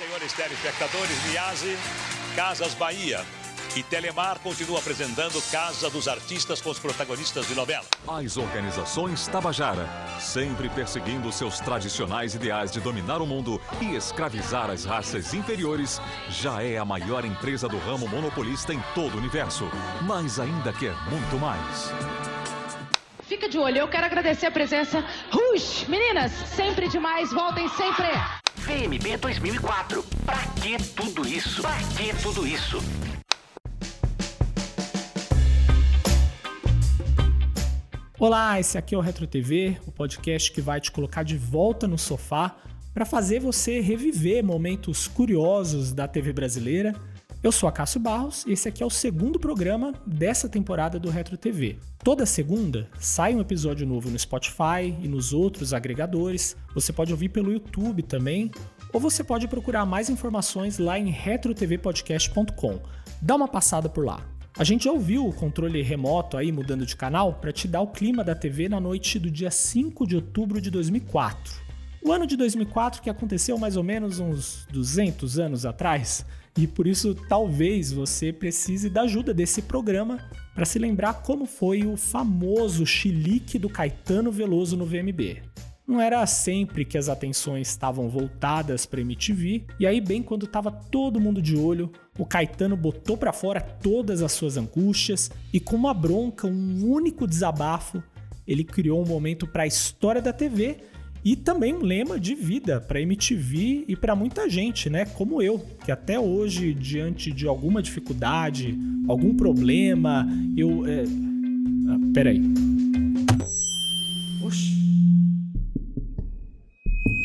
senhores 0.00 0.32
telespectadores, 0.32 1.24
Niase, 1.26 1.76
Casas 2.34 2.72
Bahia. 2.74 3.20
E 3.76 3.82
Telemar 3.82 4.38
continua 4.40 4.78
apresentando 4.78 5.40
Casa 5.52 5.90
dos 5.90 6.08
Artistas 6.08 6.60
com 6.60 6.70
os 6.70 6.78
protagonistas 6.78 7.46
de 7.46 7.54
novela. 7.54 7.84
As 8.08 8.36
organizações 8.38 9.28
Tabajara, 9.28 9.86
sempre 10.18 10.70
perseguindo 10.70 11.30
seus 11.30 11.60
tradicionais 11.60 12.34
ideais 12.34 12.72
de 12.72 12.80
dominar 12.80 13.20
o 13.20 13.26
mundo 13.26 13.60
e 13.80 13.94
escravizar 13.94 14.70
as 14.70 14.84
raças 14.84 15.34
inferiores, 15.34 16.00
já 16.30 16.62
é 16.62 16.78
a 16.78 16.84
maior 16.84 17.24
empresa 17.24 17.68
do 17.68 17.78
ramo 17.78 18.08
monopolista 18.08 18.72
em 18.72 18.82
todo 18.94 19.14
o 19.14 19.18
universo, 19.18 19.70
mas 20.02 20.40
ainda 20.40 20.72
quer 20.72 20.96
muito 21.10 21.36
mais. 21.38 21.92
Fica 23.28 23.48
de 23.48 23.58
olho, 23.58 23.78
eu 23.78 23.88
quero 23.88 24.06
agradecer 24.06 24.46
a 24.46 24.50
presença. 24.50 25.04
Rush, 25.30 25.86
meninas, 25.86 26.32
sempre 26.32 26.88
demais, 26.88 27.30
voltem 27.32 27.68
sempre. 27.68 28.08
VMB 28.60 29.16
2004. 29.16 30.04
Pra 30.26 30.46
que 30.60 30.76
tudo 30.92 31.26
isso? 31.26 31.62
Pra 31.62 31.78
que 31.96 32.22
tudo 32.22 32.46
isso? 32.46 32.76
Olá, 38.18 38.60
esse 38.60 38.76
aqui 38.76 38.94
é 38.94 38.98
o 38.98 39.00
Retro 39.00 39.26
TV, 39.26 39.78
o 39.86 39.90
podcast 39.90 40.52
que 40.52 40.60
vai 40.60 40.78
te 40.78 40.92
colocar 40.92 41.22
de 41.22 41.38
volta 41.38 41.88
no 41.88 41.96
sofá 41.96 42.54
para 42.92 43.06
fazer 43.06 43.40
você 43.40 43.80
reviver 43.80 44.44
momentos 44.44 45.08
curiosos 45.08 45.94
da 45.94 46.06
TV 46.06 46.30
brasileira. 46.30 46.94
Eu 47.42 47.50
sou 47.50 47.66
a 47.70 47.72
Cássio 47.72 47.98
Barros 47.98 48.44
e 48.46 48.52
esse 48.52 48.68
aqui 48.68 48.82
é 48.82 48.86
o 48.86 48.90
segundo 48.90 49.40
programa 49.40 49.94
dessa 50.06 50.46
temporada 50.46 50.98
do 50.98 51.08
Retro 51.08 51.38
TV. 51.38 51.78
Toda 52.04 52.26
segunda 52.26 52.86
sai 52.98 53.34
um 53.34 53.40
episódio 53.40 53.86
novo 53.86 54.10
no 54.10 54.18
Spotify 54.18 54.94
e 55.00 55.08
nos 55.08 55.32
outros 55.32 55.72
agregadores. 55.72 56.54
Você 56.74 56.92
pode 56.92 57.12
ouvir 57.12 57.30
pelo 57.30 57.50
YouTube 57.50 58.02
também, 58.02 58.50
ou 58.92 59.00
você 59.00 59.24
pode 59.24 59.48
procurar 59.48 59.86
mais 59.86 60.10
informações 60.10 60.76
lá 60.76 60.98
em 60.98 61.08
retrotvpodcast.com. 61.08 62.78
Dá 63.22 63.36
uma 63.36 63.48
passada 63.48 63.88
por 63.88 64.04
lá. 64.04 64.20
A 64.58 64.64
gente 64.64 64.84
já 64.84 64.92
ouviu 64.92 65.26
o 65.26 65.32
controle 65.32 65.80
remoto 65.80 66.36
aí 66.36 66.52
mudando 66.52 66.84
de 66.84 66.94
canal 66.94 67.32
para 67.32 67.52
te 67.52 67.66
dar 67.66 67.80
o 67.80 67.86
clima 67.86 68.22
da 68.22 68.34
TV 68.34 68.68
na 68.68 68.78
noite 68.78 69.18
do 69.18 69.30
dia 69.30 69.50
5 69.50 70.06
de 70.06 70.14
outubro 70.14 70.60
de 70.60 70.70
2004. 70.70 71.69
O 72.02 72.12
ano 72.12 72.26
de 72.26 72.34
2004 72.34 73.02
que 73.02 73.10
aconteceu 73.10 73.58
mais 73.58 73.76
ou 73.76 73.82
menos 73.82 74.18
uns 74.18 74.66
200 74.72 75.38
anos 75.38 75.66
atrás, 75.66 76.24
e 76.56 76.66
por 76.66 76.86
isso 76.86 77.14
talvez 77.28 77.92
você 77.92 78.32
precise 78.32 78.88
da 78.88 79.02
ajuda 79.02 79.34
desse 79.34 79.60
programa 79.60 80.18
para 80.54 80.64
se 80.64 80.78
lembrar 80.78 81.22
como 81.22 81.44
foi 81.44 81.84
o 81.84 81.98
famoso 81.98 82.86
chilique 82.86 83.58
do 83.58 83.68
Caetano 83.68 84.32
Veloso 84.32 84.78
no 84.78 84.86
VMB. 84.86 85.42
Não 85.86 86.00
era 86.00 86.24
sempre 86.26 86.86
que 86.86 86.96
as 86.96 87.08
atenções 87.08 87.68
estavam 87.68 88.08
voltadas 88.08 88.86
para 88.86 89.02
MTV, 89.02 89.66
e 89.78 89.86
aí 89.86 90.00
bem 90.00 90.22
quando 90.22 90.46
estava 90.46 90.70
todo 90.70 91.20
mundo 91.20 91.42
de 91.42 91.54
olho, 91.54 91.92
o 92.18 92.24
Caetano 92.24 92.76
botou 92.76 93.16
para 93.16 93.32
fora 93.32 93.60
todas 93.60 94.22
as 94.22 94.32
suas 94.32 94.56
angústias 94.56 95.30
e 95.52 95.60
com 95.60 95.76
uma 95.76 95.92
bronca, 95.92 96.46
um 96.46 96.90
único 96.90 97.26
desabafo, 97.26 98.02
ele 98.46 98.64
criou 98.64 99.02
um 99.02 99.06
momento 99.06 99.46
para 99.46 99.64
a 99.64 99.66
história 99.66 100.22
da 100.22 100.32
TV 100.32 100.78
e 101.24 101.36
também 101.36 101.74
um 101.74 101.82
lema 101.82 102.18
de 102.18 102.34
vida 102.34 102.80
para 102.80 103.00
MTV 103.00 103.84
e 103.86 103.96
para 103.96 104.16
muita 104.16 104.48
gente, 104.48 104.88
né? 104.88 105.04
Como 105.04 105.42
eu, 105.42 105.58
que 105.84 105.92
até 105.92 106.18
hoje, 106.18 106.72
diante 106.72 107.30
de 107.30 107.46
alguma 107.46 107.82
dificuldade, 107.82 108.76
algum 109.08 109.36
problema, 109.36 110.26
eu. 110.56 110.86
É... 110.86 111.04
Ah, 111.88 111.98
peraí. 112.14 112.40
Oxi. 114.42 114.80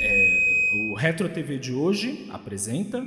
É, 0.01 0.39
o 0.73 0.93
Retro 0.93 1.29
TV 1.29 1.57
de 1.57 1.71
hoje 1.71 2.27
apresenta. 2.31 3.03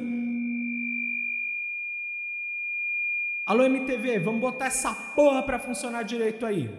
Alô 3.44 3.64
MTV, 3.64 4.18
vamos 4.18 4.40
botar 4.40 4.66
essa 4.66 4.94
porra 4.94 5.42
pra 5.42 5.58
funcionar 5.58 6.02
direito 6.02 6.44
aí. 6.44 6.70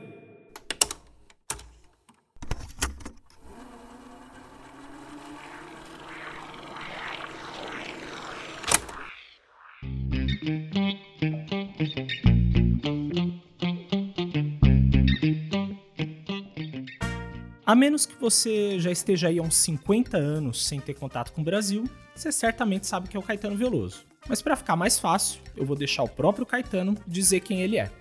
A 17.69 17.75
menos 17.75 18.03
que 18.03 18.15
você 18.19 18.79
já 18.79 18.89
esteja 18.89 19.27
aí 19.27 19.37
há 19.37 19.43
uns 19.43 19.55
50 19.57 20.17
anos 20.17 20.65
sem 20.65 20.79
ter 20.79 20.95
contato 20.95 21.31
com 21.31 21.41
o 21.41 21.43
Brasil, 21.43 21.87
você 22.15 22.31
certamente 22.31 22.87
sabe 22.87 23.07
que 23.07 23.15
é 23.15 23.19
o 23.19 23.21
Caetano 23.21 23.55
Veloso. 23.55 24.07
Mas 24.27 24.41
para 24.41 24.55
ficar 24.55 24.75
mais 24.75 24.97
fácil, 24.97 25.39
eu 25.55 25.67
vou 25.67 25.75
deixar 25.75 26.01
o 26.01 26.09
próprio 26.09 26.47
Caetano 26.47 26.97
dizer 27.05 27.41
quem 27.41 27.61
ele 27.61 27.77
é. 27.77 27.91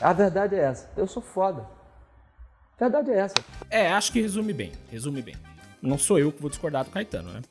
A 0.00 0.14
verdade 0.14 0.54
é 0.54 0.60
essa. 0.60 0.90
Eu 0.96 1.06
sou 1.06 1.20
foda. 1.20 1.68
A 2.78 2.80
verdade 2.80 3.10
é 3.10 3.18
essa. 3.18 3.34
É, 3.68 3.92
acho 3.92 4.10
que 4.10 4.22
resume 4.22 4.54
bem, 4.54 4.72
resume 4.90 5.20
bem. 5.20 5.36
Não 5.82 5.98
sou 5.98 6.18
eu 6.18 6.32
que 6.32 6.40
vou 6.40 6.48
discordar 6.48 6.86
do 6.86 6.90
Caetano, 6.90 7.34
né? 7.34 7.42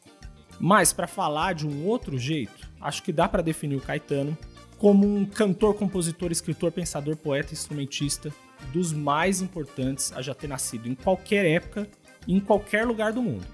Mas 0.59 0.91
para 0.91 1.06
falar 1.06 1.53
de 1.53 1.68
um 1.68 1.85
outro 1.85 2.18
jeito, 2.18 2.68
acho 2.81 3.03
que 3.03 3.13
dá 3.13 3.30
para 3.30 3.44
definir 3.44 3.75
o 3.75 3.81
Caetano 3.81 4.35
como 4.80 5.06
um 5.06 5.28
cantor, 5.28 5.75
compositor, 5.75 6.31
escritor, 6.31 6.72
pensador, 6.72 7.16
poeta, 7.16 7.53
instrumentista, 7.53 8.34
dos 8.73 8.91
mais 8.91 9.39
importantes 9.39 10.11
a 10.13 10.22
já 10.22 10.34
ter 10.34 10.47
nascido 10.47 10.89
em 10.89 10.95
qualquer 10.95 11.45
época 11.45 11.88
e 12.28 12.34
em 12.34 12.39
qualquer 12.39 12.85
lugar 12.85 13.13
do 13.13 13.22
mundo. 13.22 13.45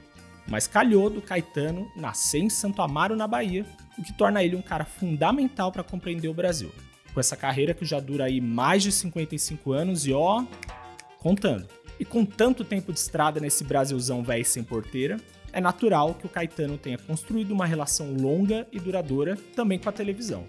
Mas 0.48 0.66
calhou 0.66 1.10
do 1.10 1.22
Caetano 1.22 1.92
nascer 1.96 2.40
em 2.40 2.50
Santo 2.50 2.82
Amaro, 2.82 3.16
na 3.16 3.28
Bahia, 3.28 3.66
o 3.98 4.02
que 4.02 4.14
torna 4.14 4.44
ele 4.44 4.56
um 4.56 4.62
cara 4.62 4.86
fundamental 4.86 5.72
para 5.72 5.84
compreender 5.84 6.30
o 6.30 6.34
Brasil. 6.34 6.72
Com 7.14 7.20
essa 7.20 7.36
carreira 7.36 7.74
que 7.74 7.86
já 7.86 8.00
dura 8.00 8.26
aí 8.26 8.40
mais 8.40 8.82
de 8.82 8.92
55 8.92 9.74
anos 9.74 10.08
e 10.08 10.14
ó, 10.14 10.44
contando. 11.20 11.68
E 12.00 12.06
com 12.06 12.24
tanto 12.24 12.64
tempo 12.64 12.94
de 12.94 13.00
estrada 13.00 13.42
nesse 13.42 13.64
Brasilzão 13.64 14.24
velho 14.24 14.46
sem 14.46 14.64
porteira, 14.64 15.18
é 15.52 15.60
natural 15.60 16.14
que 16.14 16.26
o 16.26 16.30
Caetano 16.30 16.78
tenha 16.78 16.98
construído 16.98 17.52
uma 17.52 17.66
relação 17.66 18.14
longa 18.14 18.66
e 18.72 18.80
duradoura 18.80 19.36
também 19.56 19.78
com 19.78 19.90
a 19.90 19.92
televisão. 19.92 20.48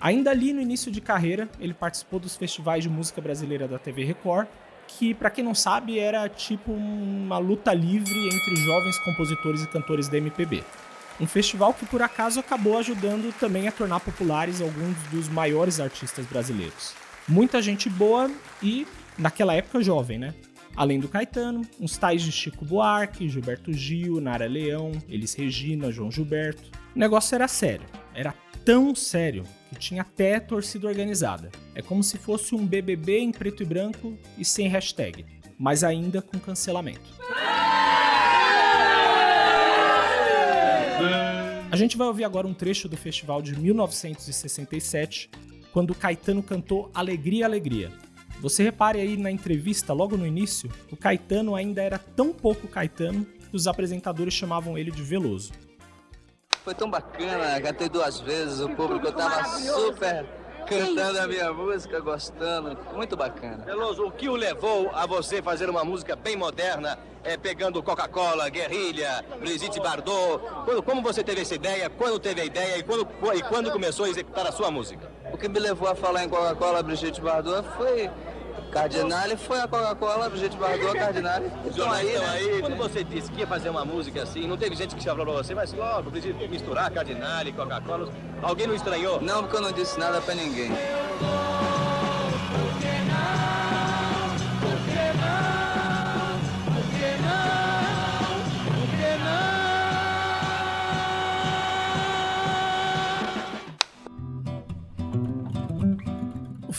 Ainda 0.00 0.30
ali 0.30 0.52
no 0.52 0.60
início 0.60 0.90
de 0.90 1.00
carreira, 1.00 1.48
ele 1.58 1.74
participou 1.74 2.20
dos 2.20 2.36
festivais 2.36 2.82
de 2.82 2.90
música 2.90 3.20
brasileira 3.20 3.66
da 3.66 3.78
TV 3.78 4.04
Record, 4.04 4.46
que, 4.86 5.14
para 5.14 5.30
quem 5.30 5.42
não 5.42 5.54
sabe, 5.54 5.98
era 5.98 6.28
tipo 6.28 6.72
uma 6.72 7.38
luta 7.38 7.72
livre 7.72 8.26
entre 8.26 8.56
jovens 8.56 8.98
compositores 8.98 9.62
e 9.62 9.68
cantores 9.68 10.08
da 10.08 10.18
MPB. 10.18 10.62
Um 11.20 11.26
festival 11.26 11.72
que, 11.72 11.86
por 11.86 12.02
acaso, 12.02 12.40
acabou 12.40 12.76
ajudando 12.78 13.32
também 13.38 13.68
a 13.68 13.72
tornar 13.72 14.00
populares 14.00 14.60
alguns 14.60 14.96
dos 15.10 15.28
maiores 15.28 15.80
artistas 15.80 16.26
brasileiros. 16.26 16.92
Muita 17.26 17.62
gente 17.62 17.88
boa 17.88 18.30
e, 18.62 18.86
naquela 19.16 19.54
época, 19.54 19.82
jovem, 19.82 20.18
né? 20.18 20.34
Além 20.76 20.98
do 20.98 21.08
Caetano, 21.08 21.62
uns 21.80 21.96
tais 21.96 22.20
de 22.20 22.32
Chico 22.32 22.64
Buarque, 22.64 23.28
Gilberto 23.28 23.72
Gil, 23.72 24.20
Nara 24.20 24.46
Leão, 24.46 24.90
Elis 25.08 25.34
Regina, 25.34 25.92
João 25.92 26.10
Gilberto. 26.10 26.68
O 26.94 26.98
negócio 26.98 27.34
era 27.34 27.46
sério. 27.46 27.86
Era 28.12 28.34
tão 28.64 28.92
sério 28.92 29.44
tinha 29.74 30.02
até 30.02 30.40
torcida 30.40 30.86
organizada. 30.86 31.50
É 31.74 31.82
como 31.82 32.02
se 32.02 32.16
fosse 32.16 32.54
um 32.54 32.66
BBB 32.66 33.18
em 33.18 33.32
preto 33.32 33.62
e 33.62 33.66
branco 33.66 34.16
e 34.38 34.44
sem 34.44 34.68
hashtag, 34.68 35.26
mas 35.58 35.84
ainda 35.84 36.22
com 36.22 36.38
cancelamento. 36.38 37.12
A 41.70 41.76
gente 41.76 41.96
vai 41.96 42.06
ouvir 42.06 42.22
agora 42.22 42.46
um 42.46 42.54
trecho 42.54 42.88
do 42.88 42.96
festival 42.96 43.42
de 43.42 43.58
1967, 43.58 45.28
quando 45.72 45.92
Caetano 45.92 46.40
cantou 46.40 46.88
Alegria, 46.94 47.46
Alegria. 47.46 47.90
Você 48.40 48.62
repare 48.62 49.00
aí 49.00 49.16
na 49.16 49.28
entrevista, 49.28 49.92
logo 49.92 50.16
no 50.16 50.24
início, 50.24 50.70
o 50.90 50.96
Caetano 50.96 51.56
ainda 51.56 51.82
era 51.82 51.98
tão 51.98 52.32
pouco 52.32 52.68
Caetano 52.68 53.26
que 53.50 53.56
os 53.56 53.66
apresentadores 53.66 54.34
chamavam 54.34 54.78
ele 54.78 54.92
de 54.92 55.02
Veloso. 55.02 55.52
Foi 56.64 56.74
tão 56.74 56.88
bacana, 56.88 57.60
cantei 57.60 57.90
duas 57.90 58.20
vezes, 58.20 58.58
o 58.60 58.70
público 58.70 59.12
tava 59.12 59.44
super 59.44 60.24
cantando 60.66 61.20
a 61.20 61.26
minha 61.26 61.52
música, 61.52 62.00
gostando, 62.00 62.74
muito 62.94 63.14
bacana. 63.14 63.62
Veloso, 63.66 64.06
o 64.06 64.10
que 64.10 64.30
o 64.30 64.34
levou 64.34 64.90
a 64.94 65.04
você 65.04 65.42
fazer 65.42 65.68
uma 65.68 65.84
música 65.84 66.16
bem 66.16 66.36
moderna, 66.36 66.98
é, 67.22 67.36
pegando 67.36 67.82
Coca-Cola, 67.82 68.48
Guerrilha, 68.48 69.22
Brigitte 69.40 69.78
Bardot? 69.78 70.42
Quando, 70.64 70.82
como 70.82 71.02
você 71.02 71.22
teve 71.22 71.42
essa 71.42 71.54
ideia, 71.54 71.90
quando 71.90 72.18
teve 72.18 72.40
a 72.40 72.44
ideia 72.46 72.78
e 72.78 72.82
quando, 72.82 73.06
e 73.34 73.42
quando 73.42 73.70
começou 73.70 74.06
a 74.06 74.08
executar 74.08 74.46
a 74.46 74.52
sua 74.52 74.70
música? 74.70 75.10
O 75.30 75.36
que 75.36 75.48
me 75.50 75.58
levou 75.58 75.86
a 75.86 75.94
falar 75.94 76.24
em 76.24 76.30
Coca-Cola, 76.30 76.82
Brigitte 76.82 77.20
Bardot 77.20 77.68
foi 77.76 78.10
Cardinale 78.74 79.36
foi 79.36 79.60
a 79.60 79.68
Coca-Cola, 79.68 80.28
Brigitte 80.28 80.56
Bardot, 80.56 80.98
Cardinale. 80.98 81.46
Estão 81.64 81.92
aí, 81.92 82.18
né? 82.18 82.28
aí, 82.28 82.60
Quando 82.60 82.76
você 82.76 83.04
disse 83.04 83.30
que 83.30 83.38
ia 83.38 83.46
fazer 83.46 83.68
uma 83.68 83.84
música 83.84 84.24
assim, 84.24 84.48
não 84.48 84.56
teve 84.56 84.74
gente 84.74 84.96
que 84.96 85.04
falou 85.04 85.24
pra 85.24 85.34
você, 85.36 85.54
mas 85.54 85.72
logo, 85.72 86.10
preciso 86.10 86.34
misturar 86.50 86.90
Cardinale, 86.90 87.52
Coca-Cola. 87.52 88.12
Alguém 88.42 88.66
não 88.66 88.74
estranhou? 88.74 89.22
Não, 89.22 89.42
porque 89.44 89.56
eu 89.56 89.60
não 89.60 89.70
disse 89.70 89.96
nada 89.98 90.20
pra 90.20 90.34
ninguém. 90.34 90.72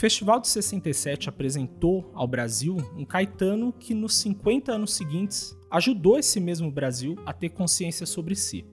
Festival 0.06 0.40
de 0.40 0.48
67 0.50 1.30
apresentou 1.30 2.12
ao 2.14 2.28
Brasil 2.28 2.78
um 2.96 3.04
Caetano 3.04 3.74
que 3.74 3.96
nos 3.96 4.16
50 4.18 4.72
anos 4.72 4.94
seguintes 4.94 5.58
ajudou 5.72 6.20
esse 6.20 6.40
mesmo 6.40 6.70
Brasil 6.70 7.18
a 7.26 7.34
ter 7.34 7.50
consciência 7.50 8.06
sobre 8.06 8.36
si. 8.36 8.64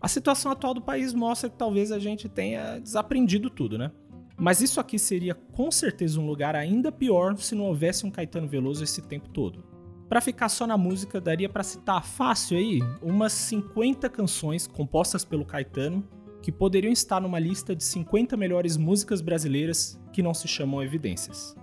A 0.00 0.08
situação 0.08 0.50
atual 0.50 0.72
do 0.72 0.80
país 0.80 1.12
mostra 1.12 1.50
que 1.50 1.58
talvez 1.58 1.92
a 1.92 1.98
gente 1.98 2.26
tenha 2.26 2.78
desaprendido 2.78 3.50
tudo, 3.50 3.76
né? 3.76 3.92
Mas 4.34 4.62
isso 4.62 4.80
aqui 4.80 4.98
seria 4.98 5.34
com 5.34 5.70
certeza 5.70 6.18
um 6.18 6.26
lugar 6.26 6.56
ainda 6.56 6.90
pior 6.90 7.36
se 7.36 7.54
não 7.54 7.66
houvesse 7.66 8.06
um 8.06 8.10
Caetano 8.10 8.48
Veloso 8.48 8.82
esse 8.82 9.02
tempo 9.02 9.28
todo. 9.28 9.62
Para 10.08 10.22
ficar 10.22 10.48
só 10.48 10.66
na 10.66 10.78
música, 10.78 11.20
daria 11.20 11.50
para 11.50 11.62
citar 11.62 12.02
fácil 12.02 12.56
aí 12.56 12.80
umas 13.02 13.34
50 13.34 14.08
canções 14.08 14.66
compostas 14.66 15.22
pelo 15.22 15.44
Caetano 15.44 16.02
que 16.42 16.50
poderiam 16.50 16.92
estar 16.92 17.20
numa 17.20 17.38
lista 17.38 17.74
de 17.74 17.84
50 17.84 18.36
melhores 18.36 18.76
músicas 18.76 19.20
brasileiras 19.20 19.98
que 20.12 20.20
não 20.20 20.34
se 20.34 20.48
chamam 20.48 20.82
evidências. 20.82 21.56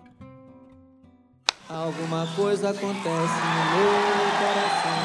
Alguma 1.67 2.25
coisa 2.35 2.69
acontece 2.69 3.03
no 3.03 3.67
meu 3.75 3.91
coração. 4.39 4.99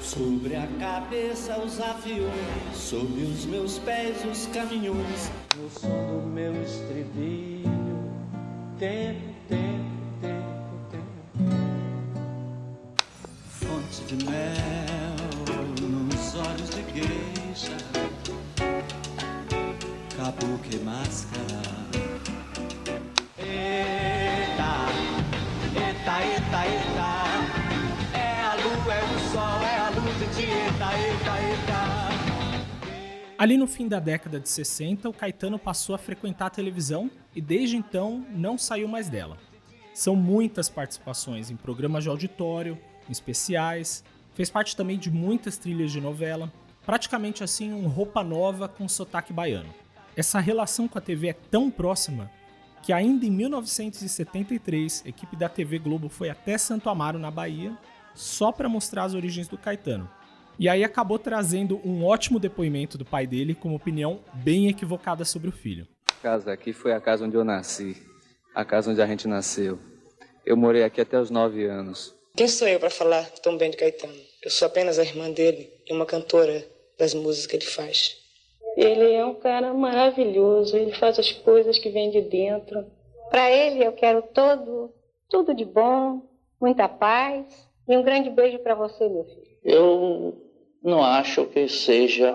Sobre 0.00 0.54
a 0.54 0.66
cabeça 0.78 1.58
os 1.58 1.80
aviões, 1.80 2.76
sob 2.76 3.22
os 3.22 3.46
meus 3.46 3.78
pés 3.78 4.22
os 4.24 4.46
caminhões, 4.46 5.30
no 5.56 5.70
som 5.70 5.88
do 5.88 6.26
meu 6.28 6.52
estribilho, 6.62 8.12
tempo, 8.78 9.34
tempo, 9.48 10.20
tempo, 10.20 10.76
tempo. 10.90 11.50
Fonte 13.48 14.04
de 14.04 14.24
mel 14.26 15.11
olhos 16.34 16.70
de 16.70 16.82
geisha, 16.92 17.76
kabuki 20.16 20.78
máscara. 20.78 21.62
Eita, 23.38 24.72
eita, 25.74 26.24
eita, 26.24 26.66
eita. 26.66 27.08
É 28.16 28.42
a 28.42 28.54
lua, 28.54 28.94
é 28.94 29.02
o 29.04 29.18
sol, 29.32 29.62
é 29.62 29.78
a 29.78 29.90
luz 29.90 30.36
de 30.36 30.42
eita, 30.42 30.98
eita, 30.98 31.40
eita. 31.42 31.82
Ali 33.38 33.56
no 33.56 33.66
fim 33.66 33.88
da 33.88 33.98
década 33.98 34.40
de 34.40 34.48
60, 34.48 35.08
o 35.08 35.12
Caetano 35.12 35.58
passou 35.58 35.94
a 35.94 35.98
frequentar 35.98 36.46
a 36.46 36.50
televisão 36.50 37.10
e 37.34 37.40
desde 37.40 37.76
então 37.76 38.24
não 38.30 38.56
saiu 38.56 38.88
mais 38.88 39.08
dela. 39.08 39.36
São 39.92 40.16
muitas 40.16 40.68
participações 40.68 41.50
em 41.50 41.56
programas 41.56 42.04
de 42.04 42.08
auditório, 42.08 42.78
em 43.08 43.12
especiais, 43.12 44.02
fez 44.34 44.50
parte 44.50 44.76
também 44.76 44.98
de 44.98 45.10
muitas 45.10 45.56
trilhas 45.56 45.92
de 45.92 46.00
novela, 46.00 46.52
praticamente 46.84 47.44
assim 47.44 47.72
um 47.72 47.86
roupa 47.86 48.22
nova 48.22 48.68
com 48.68 48.88
sotaque 48.88 49.32
baiano. 49.32 49.72
Essa 50.16 50.40
relação 50.40 50.86
com 50.86 50.98
a 50.98 51.00
TV 51.00 51.28
é 51.28 51.32
tão 51.32 51.70
próxima 51.70 52.30
que 52.82 52.92
ainda 52.92 53.24
em 53.24 53.30
1973, 53.30 55.04
a 55.06 55.08
equipe 55.08 55.36
da 55.36 55.48
TV 55.48 55.78
Globo 55.78 56.08
foi 56.08 56.28
até 56.28 56.58
Santo 56.58 56.88
Amaro, 56.88 57.18
na 57.18 57.30
Bahia, 57.30 57.76
só 58.14 58.50
para 58.50 58.68
mostrar 58.68 59.04
as 59.04 59.14
origens 59.14 59.46
do 59.46 59.56
Caetano. 59.56 60.10
E 60.58 60.68
aí 60.68 60.84
acabou 60.84 61.18
trazendo 61.18 61.80
um 61.84 62.04
ótimo 62.04 62.38
depoimento 62.38 62.98
do 62.98 63.04
pai 63.04 63.26
dele 63.26 63.54
com 63.54 63.68
uma 63.68 63.76
opinião 63.76 64.20
bem 64.34 64.68
equivocada 64.68 65.24
sobre 65.24 65.48
o 65.48 65.52
filho. 65.52 65.86
A 66.10 66.22
casa 66.22 66.52
aqui 66.52 66.72
foi 66.72 66.92
a 66.92 67.00
casa 67.00 67.24
onde 67.24 67.36
eu 67.36 67.44
nasci, 67.44 67.96
a 68.54 68.64
casa 68.64 68.90
onde 68.90 69.00
a 69.00 69.06
gente 69.06 69.26
nasceu. 69.26 69.78
Eu 70.44 70.56
morei 70.56 70.82
aqui 70.82 71.00
até 71.00 71.18
os 71.18 71.30
nove 71.30 71.64
anos. 71.64 72.14
Quem 72.34 72.48
sou 72.48 72.66
eu 72.66 72.80
para 72.80 72.88
falar 72.88 73.30
tão 73.42 73.58
bem 73.58 73.70
de 73.70 73.76
Caetano? 73.76 74.14
Eu 74.42 74.50
sou 74.50 74.64
apenas 74.64 74.98
a 74.98 75.02
irmã 75.02 75.30
dele 75.30 75.70
e 75.86 75.92
uma 75.92 76.06
cantora 76.06 76.64
das 76.98 77.12
músicas 77.12 77.46
que 77.46 77.56
ele 77.56 77.66
faz. 77.66 78.16
Ele 78.74 79.12
é 79.12 79.24
um 79.24 79.34
cara 79.34 79.74
maravilhoso, 79.74 80.74
ele 80.74 80.94
faz 80.94 81.18
as 81.18 81.30
coisas 81.30 81.78
que 81.78 81.90
vêm 81.90 82.10
de 82.10 82.22
dentro. 82.22 82.86
Para 83.28 83.50
ele 83.50 83.84
eu 83.84 83.92
quero 83.92 84.22
todo, 84.22 84.90
tudo 85.28 85.54
de 85.54 85.66
bom, 85.66 86.22
muita 86.58 86.88
paz 86.88 87.44
e 87.86 87.94
um 87.94 88.02
grande 88.02 88.30
beijo 88.30 88.58
para 88.60 88.74
você, 88.74 89.06
meu 89.06 89.24
filho. 89.24 89.42
Eu 89.62 90.34
não 90.82 91.04
acho 91.04 91.44
que 91.46 91.68
seja 91.68 92.34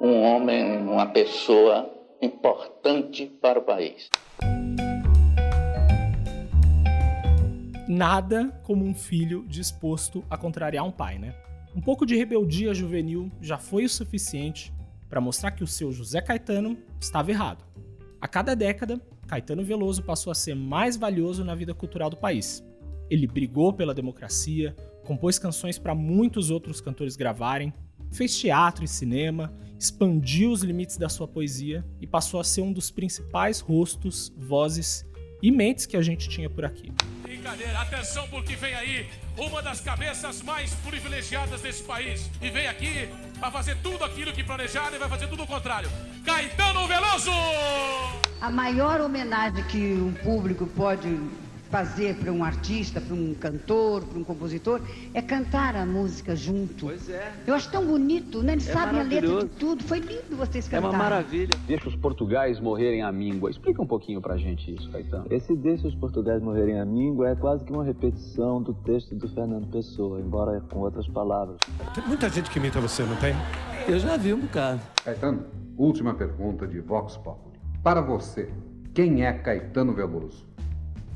um 0.00 0.20
homem, 0.20 0.78
uma 0.78 1.06
pessoa 1.06 1.88
importante 2.20 3.26
para 3.40 3.60
o 3.60 3.62
país. 3.62 4.10
Nada 7.94 8.48
como 8.62 8.86
um 8.86 8.94
filho 8.94 9.44
disposto 9.46 10.24
a 10.30 10.38
contrariar 10.38 10.82
um 10.82 10.90
pai, 10.90 11.18
né? 11.18 11.34
Um 11.76 11.80
pouco 11.82 12.06
de 12.06 12.16
rebeldia 12.16 12.72
juvenil 12.72 13.30
já 13.38 13.58
foi 13.58 13.84
o 13.84 13.88
suficiente 13.88 14.72
para 15.10 15.20
mostrar 15.20 15.50
que 15.50 15.62
o 15.62 15.66
seu 15.66 15.92
José 15.92 16.22
Caetano 16.22 16.78
estava 16.98 17.30
errado. 17.30 17.66
A 18.18 18.26
cada 18.26 18.56
década, 18.56 18.98
Caetano 19.26 19.62
Veloso 19.62 20.02
passou 20.02 20.30
a 20.30 20.34
ser 20.34 20.54
mais 20.54 20.96
valioso 20.96 21.44
na 21.44 21.54
vida 21.54 21.74
cultural 21.74 22.08
do 22.08 22.16
país. 22.16 22.64
Ele 23.10 23.26
brigou 23.26 23.74
pela 23.74 23.92
democracia, 23.92 24.74
compôs 25.04 25.38
canções 25.38 25.78
para 25.78 25.94
muitos 25.94 26.48
outros 26.48 26.80
cantores 26.80 27.14
gravarem, 27.14 27.74
fez 28.10 28.34
teatro 28.38 28.86
e 28.86 28.88
cinema, 28.88 29.52
expandiu 29.78 30.50
os 30.50 30.62
limites 30.62 30.96
da 30.96 31.10
sua 31.10 31.28
poesia 31.28 31.84
e 32.00 32.06
passou 32.06 32.40
a 32.40 32.44
ser 32.44 32.62
um 32.62 32.72
dos 32.72 32.90
principais 32.90 33.60
rostos, 33.60 34.32
vozes 34.34 35.04
e 35.42 35.50
mentes 35.50 35.84
que 35.84 35.98
a 35.98 36.00
gente 36.00 36.26
tinha 36.30 36.48
por 36.48 36.64
aqui. 36.64 36.90
Brincadeira, 37.42 37.80
atenção 37.80 38.24
porque 38.28 38.54
vem 38.54 38.72
aí 38.72 39.10
uma 39.36 39.60
das 39.60 39.80
cabeças 39.80 40.40
mais 40.42 40.72
privilegiadas 40.74 41.60
desse 41.60 41.82
país 41.82 42.30
e 42.40 42.48
vem 42.48 42.68
aqui 42.68 43.08
para 43.40 43.50
fazer 43.50 43.76
tudo 43.82 44.04
aquilo 44.04 44.32
que 44.32 44.44
planejaram 44.44 44.94
e 44.94 44.98
vai 45.00 45.08
fazer 45.08 45.26
tudo 45.26 45.42
o 45.42 45.46
contrário. 45.46 45.90
Caetano 46.24 46.86
Veloso! 46.86 47.32
A 48.40 48.48
maior 48.48 49.00
homenagem 49.00 49.64
que 49.64 49.76
um 49.76 50.14
público 50.14 50.68
pode 50.68 51.08
fazer 51.72 52.14
para 52.16 52.30
um 52.30 52.44
artista, 52.44 53.00
para 53.00 53.14
um 53.14 53.32
cantor, 53.32 54.02
para 54.04 54.18
um 54.18 54.22
compositor, 54.22 54.78
é 55.14 55.22
cantar 55.22 55.74
a 55.74 55.86
música 55.86 56.36
junto. 56.36 56.84
Pois 56.84 57.08
é. 57.08 57.32
Eu 57.46 57.54
acho 57.54 57.70
tão 57.70 57.82
bonito, 57.86 58.42
né? 58.42 58.52
Eles 58.52 58.68
É 58.68 58.72
sabem 58.74 59.00
a 59.00 59.02
letra 59.02 59.38
de 59.38 59.46
tudo. 59.58 59.82
Foi 59.84 59.98
lindo 59.98 60.36
vocês 60.36 60.66
É 60.68 60.70
cantarem. 60.70 60.90
uma 60.94 61.02
maravilha. 61.02 61.54
Deixa 61.66 61.88
os 61.88 61.96
portugais 61.96 62.60
morrerem 62.60 63.00
à 63.02 63.10
míngua. 63.10 63.50
Explica 63.50 63.80
um 63.80 63.86
pouquinho 63.86 64.20
pra 64.20 64.36
gente 64.36 64.74
isso, 64.74 64.90
Caetano. 64.90 65.24
Esse 65.30 65.56
Deixa 65.62 65.86
os 65.88 65.94
Portugueses 65.94 66.42
Morrerem 66.42 66.78
à 66.80 66.84
Míngua 66.84 67.30
é 67.30 67.34
quase 67.36 67.64
que 67.64 67.72
uma 67.72 67.84
repetição 67.84 68.60
do 68.60 68.74
texto 68.74 69.14
do 69.14 69.26
Fernando 69.28 69.66
Pessoa, 69.68 70.20
embora 70.20 70.60
com 70.70 70.80
outras 70.80 71.06
palavras. 71.08 71.56
Tem 71.94 72.04
muita 72.06 72.28
gente 72.28 72.50
que 72.50 72.58
imita 72.58 72.80
você, 72.80 73.02
não 73.04 73.16
tem? 73.16 73.32
Eu 73.88 73.98
já 73.98 74.16
vi 74.18 74.34
um 74.34 74.40
bocado. 74.40 74.80
Caetano, 75.04 75.44
última 75.78 76.12
pergunta 76.14 76.66
de 76.66 76.80
Vox 76.80 77.16
Populi. 77.16 77.56
Para 77.82 78.00
você, 78.02 78.50
quem 78.92 79.24
é 79.24 79.32
Caetano 79.32 79.94
Veloso? 79.94 80.44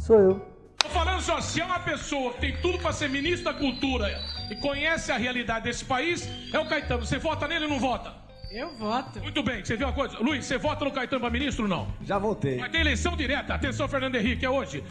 Sou 0.06 0.20
eu. 0.20 0.40
Tô 0.78 0.88
falando 0.90 1.20
só, 1.20 1.40
se 1.40 1.60
é 1.60 1.64
uma 1.64 1.80
pessoa 1.80 2.32
que 2.34 2.40
tem 2.40 2.56
tudo 2.62 2.78
para 2.78 2.92
ser 2.92 3.08
ministro 3.08 3.52
da 3.52 3.52
cultura 3.52 4.06
e 4.48 4.54
conhece 4.54 5.10
a 5.10 5.16
realidade 5.16 5.64
desse 5.64 5.84
país, 5.84 6.28
é 6.52 6.60
o 6.60 6.68
Caetano. 6.68 7.04
Você 7.04 7.18
vota 7.18 7.48
nele 7.48 7.64
ou 7.64 7.72
não 7.72 7.80
vota? 7.80 8.14
Eu 8.52 8.70
voto. 8.78 9.18
Muito 9.18 9.42
bem, 9.42 9.64
você 9.64 9.76
viu 9.76 9.88
uma 9.88 9.92
coisa? 9.92 10.16
Luiz, 10.20 10.44
você 10.44 10.58
vota 10.58 10.84
no 10.84 10.92
Caetano 10.92 11.20
para 11.20 11.30
ministro 11.30 11.64
ou 11.64 11.68
não? 11.68 11.88
Já 12.02 12.18
voltei. 12.18 12.56
Vai 12.56 12.70
ter 12.70 12.82
eleição 12.82 13.16
direta. 13.16 13.52
Atenção, 13.54 13.88
Fernando 13.88 14.14
Henrique, 14.14 14.46
é 14.46 14.48
hoje. 14.48 14.84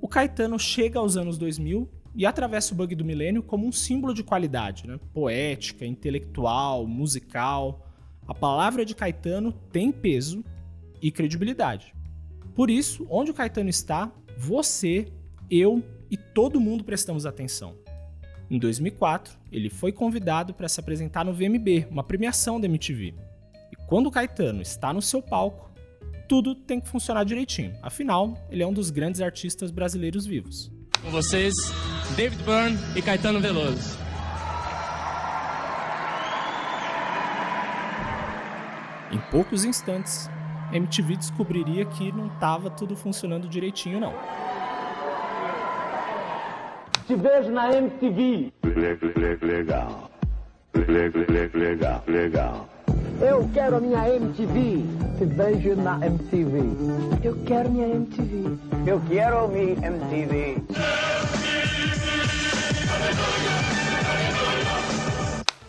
O 0.00 0.08
Caetano 0.08 0.58
chega 0.58 0.98
aos 0.98 1.16
anos 1.16 1.38
2000 1.38 1.88
e 2.12 2.26
atravessa 2.26 2.74
o 2.74 2.76
bug 2.76 2.96
do 2.96 3.04
milênio 3.04 3.44
como 3.44 3.64
um 3.64 3.70
símbolo 3.70 4.12
de 4.12 4.24
qualidade, 4.24 4.88
né? 4.88 4.98
poética, 5.14 5.86
intelectual, 5.86 6.84
musical. 6.84 7.86
A 8.26 8.34
palavra 8.34 8.84
de 8.84 8.92
Caetano 8.92 9.52
tem 9.52 9.92
peso 9.92 10.44
e 11.00 11.12
credibilidade. 11.12 11.94
Por 12.54 12.70
isso, 12.70 13.06
onde 13.08 13.30
o 13.30 13.34
Caetano 13.34 13.70
está, 13.70 14.12
você, 14.42 15.06
eu 15.48 15.84
e 16.10 16.16
todo 16.16 16.60
mundo 16.60 16.82
prestamos 16.82 17.24
atenção. 17.24 17.76
Em 18.50 18.58
2004, 18.58 19.38
ele 19.52 19.70
foi 19.70 19.92
convidado 19.92 20.52
para 20.52 20.68
se 20.68 20.80
apresentar 20.80 21.24
no 21.24 21.32
VMB, 21.32 21.86
uma 21.88 22.02
premiação 22.02 22.60
da 22.60 22.66
MTV. 22.66 23.14
E 23.70 23.76
quando 23.86 24.08
o 24.08 24.10
Caetano 24.10 24.60
está 24.60 24.92
no 24.92 25.00
seu 25.00 25.22
palco, 25.22 25.70
tudo 26.28 26.56
tem 26.56 26.80
que 26.80 26.88
funcionar 26.88 27.24
direitinho. 27.24 27.72
Afinal, 27.80 28.36
ele 28.50 28.64
é 28.64 28.66
um 28.66 28.72
dos 28.72 28.90
grandes 28.90 29.20
artistas 29.20 29.70
brasileiros 29.70 30.26
vivos. 30.26 30.72
Com 31.00 31.10
vocês, 31.10 31.54
David 32.16 32.42
Byrne 32.42 32.78
e 32.96 33.00
Caetano 33.00 33.40
Veloso. 33.40 33.96
Em 39.12 39.18
poucos 39.30 39.64
instantes, 39.64 40.28
MTV 40.72 41.16
descobriria 41.16 41.84
que 41.84 42.10
não 42.12 42.28
estava 42.28 42.70
tudo 42.70 42.96
funcionando 42.96 43.48
direitinho, 43.48 44.00
não. 44.00 44.14
Te 47.06 47.14
vejo 47.14 47.50
na 47.50 47.70
MTV. 47.72 48.52
Legal. 49.42 50.10
Legal, 50.74 52.02
legal. 52.06 52.68
Eu 53.20 53.48
quero 53.52 53.76
a 53.76 53.80
minha 53.80 54.08
MTV. 54.08 54.82
Te 55.18 55.24
vejo 55.26 55.76
na 55.76 56.04
MTV. 56.06 56.58
Eu 57.22 57.36
quero 57.44 57.70
minha 57.70 57.88
MTV. 57.88 58.58
Eu 58.86 59.00
quero 59.08 59.48
minha 59.48 59.72
MTV. 59.86 60.62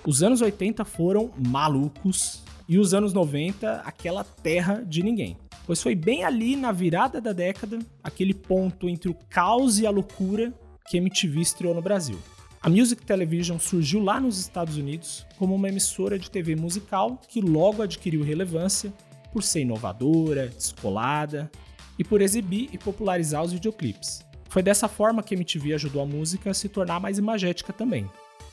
Os 0.06 0.24
anos 0.24 0.42
80 0.42 0.86
foram 0.86 1.32
malucos 1.38 2.44
e 2.68 2.78
os 2.78 2.94
anos 2.94 3.14
90 3.14 3.82
aquela 3.86 4.24
terra 4.24 4.84
de 4.86 5.04
ninguém. 5.04 5.38
pois 5.66 5.82
foi 5.82 5.96
bem 5.96 6.24
ali 6.24 6.56
na 6.56 6.72
virada 6.72 7.22
da 7.22 7.32
década, 7.32 7.80
aquele 8.04 8.34
ponto 8.34 8.90
entre 8.90 9.10
o 9.10 9.16
caos 9.30 9.80
e 9.80 9.88
a 9.88 9.90
loucura 9.90 10.54
que 10.88 10.98
MTV 10.98 11.40
estreou 11.40 11.74
no 11.74 11.82
Brasil. 11.82 12.20
A 12.62 12.70
Music 12.70 13.06
Television 13.06 13.60
surgiu 13.60 14.02
lá 14.02 14.20
nos 14.20 14.40
Estados 14.40 14.78
Unidos 14.78 15.26
como 15.38 15.54
uma 15.56 15.68
emissora 15.68 16.18
de 16.18 16.32
TV 16.32 16.56
musical 16.56 17.20
que 17.28 17.42
logo 17.42 17.82
adquiriu 17.82 18.24
relevância 18.24 18.94
por 19.34 19.44
ser 19.44 19.62
inovadora, 19.62 20.48
descolada 20.48 21.52
e 22.00 22.04
por 22.04 22.22
exibir 22.22 22.70
e 22.72 22.78
popularizar 22.78 23.44
os 23.44 23.52
videoclipes. 23.52 24.24
Foi 24.48 24.62
dessa 24.62 24.88
forma 24.88 25.24
que 25.24 25.34
a 25.34 25.38
MTV 25.38 25.74
ajudou 25.74 26.02
a 26.02 26.06
música 26.06 26.52
a 26.52 26.54
se 26.54 26.70
tornar 26.70 27.00
mais 27.00 27.18
imagética 27.18 27.74
também. 27.74 28.08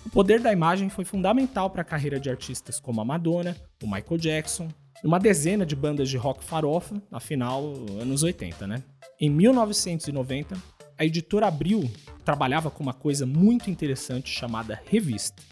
O 0.05 0.11
poder 0.11 0.41
da 0.41 0.53
imagem 0.53 0.89
foi 0.89 1.05
fundamental 1.05 1.69
para 1.71 1.83
a 1.83 1.85
carreira 1.85 2.19
de 2.19 2.31
artistas 2.31 2.81
como 2.81 3.01
a 3.01 3.05
Madonna, 3.05 3.57
o 3.83 3.87
Michael 3.87 4.19
Jackson, 4.19 4.69
uma 5.05 5.19
dezena 5.19 5.65
de 5.65 5.77
bandas 5.77 6.09
de 6.09 6.17
rock 6.17 6.45
farofa, 6.45 7.01
afinal, 7.13 7.75
anos 8.01 8.23
80, 8.23 8.67
né? 8.67 8.83
Em 9.21 9.29
1990, 9.31 10.57
a 10.99 11.05
editora 11.05 11.47
Abril 11.47 11.91
trabalhava 12.25 12.71
com 12.71 12.83
uma 12.83 12.93
coisa 12.93 13.27
muito 13.27 13.71
interessante 13.71 14.31
chamada 14.31 14.81
revista. 14.87 15.43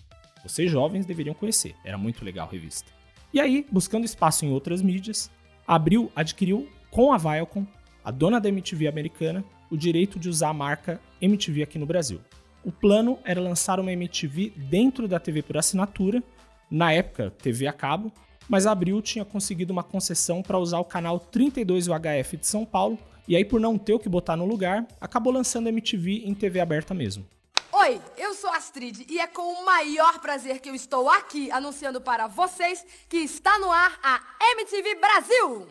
Vocês 0.43 0.71
jovens 0.71 1.07
deveriam 1.07 1.35
conhecer, 1.35 1.75
era 1.85 1.99
muito 1.99 2.25
legal 2.25 2.47
a 2.47 2.51
revista. 2.51 2.91
E 3.33 3.41
aí, 3.41 3.67
buscando 3.71 4.05
espaço 4.05 4.45
em 4.45 4.51
outras 4.51 4.81
mídias, 4.81 5.31
a 5.67 5.75
Abril 5.75 6.11
adquiriu 6.17 6.69
com 6.91 7.13
a 7.13 7.19
Viacom, 7.19 7.67
a 8.03 8.11
dona 8.11 8.41
da 8.41 8.49
MTV 8.49 8.89
americana, 8.89 9.45
o 9.71 9.77
direito 9.77 10.19
de 10.19 10.29
usar 10.29 10.49
a 10.49 10.55
marca 10.55 11.01
MTV 11.21 11.63
aqui 11.63 11.79
no 11.79 11.87
Brasil. 11.87 12.21
O 12.69 12.71
plano 12.71 13.19
era 13.25 13.41
lançar 13.41 13.81
uma 13.81 13.91
MTV 13.91 14.53
dentro 14.55 15.09
da 15.09 15.19
TV 15.19 15.41
por 15.41 15.57
assinatura, 15.57 16.23
na 16.71 16.93
época 16.93 17.31
TV 17.31 17.67
a 17.67 17.73
cabo, 17.73 18.13
mas 18.47 18.67
a 18.67 18.73
Abril 18.73 19.01
tinha 19.01 19.25
conseguido 19.25 19.73
uma 19.73 19.83
concessão 19.83 20.43
para 20.43 20.59
usar 20.59 20.79
o 20.79 20.85
canal 20.85 21.19
32 21.19 21.89
UHF 21.89 22.37
de 22.37 22.47
São 22.47 22.67
Paulo, 22.67 22.99
e 23.27 23.35
aí 23.35 23.43
por 23.43 23.59
não 23.59 23.79
ter 23.79 23.95
o 23.95 23.99
que 23.99 24.07
botar 24.07 24.37
no 24.37 24.45
lugar, 24.45 24.87
acabou 25.01 25.33
lançando 25.33 25.69
a 25.69 25.71
MTV 25.71 26.25
em 26.27 26.35
TV 26.35 26.61
aberta 26.61 26.93
mesmo. 26.93 27.27
Oi, 27.73 28.03
eu 28.19 28.35
sou 28.35 28.51
Astrid 28.51 29.07
e 29.09 29.19
é 29.19 29.27
com 29.27 29.51
o 29.51 29.65
maior 29.65 30.21
prazer 30.21 30.61
que 30.61 30.69
eu 30.69 30.75
estou 30.75 31.09
aqui 31.09 31.51
anunciando 31.51 32.03
para 32.03 32.27
vocês 32.27 32.85
que 33.09 33.17
está 33.17 33.59
no 33.59 33.73
ar 33.73 33.99
a 34.03 34.21
MTV 34.59 34.95
Brasil. 34.97 35.69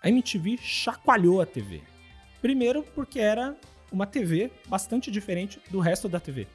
A 0.00 0.08
MTV 0.08 0.58
chacoalhou 0.58 1.40
a 1.40 1.46
TV. 1.46 1.82
Primeiro 2.40 2.84
porque 2.94 3.18
era 3.18 3.56
uma 3.92 4.06
TV 4.06 4.50
bastante 4.68 5.10
diferente 5.10 5.60
do 5.70 5.80
resto 5.80 6.08
da 6.08 6.20
TV. 6.20 6.46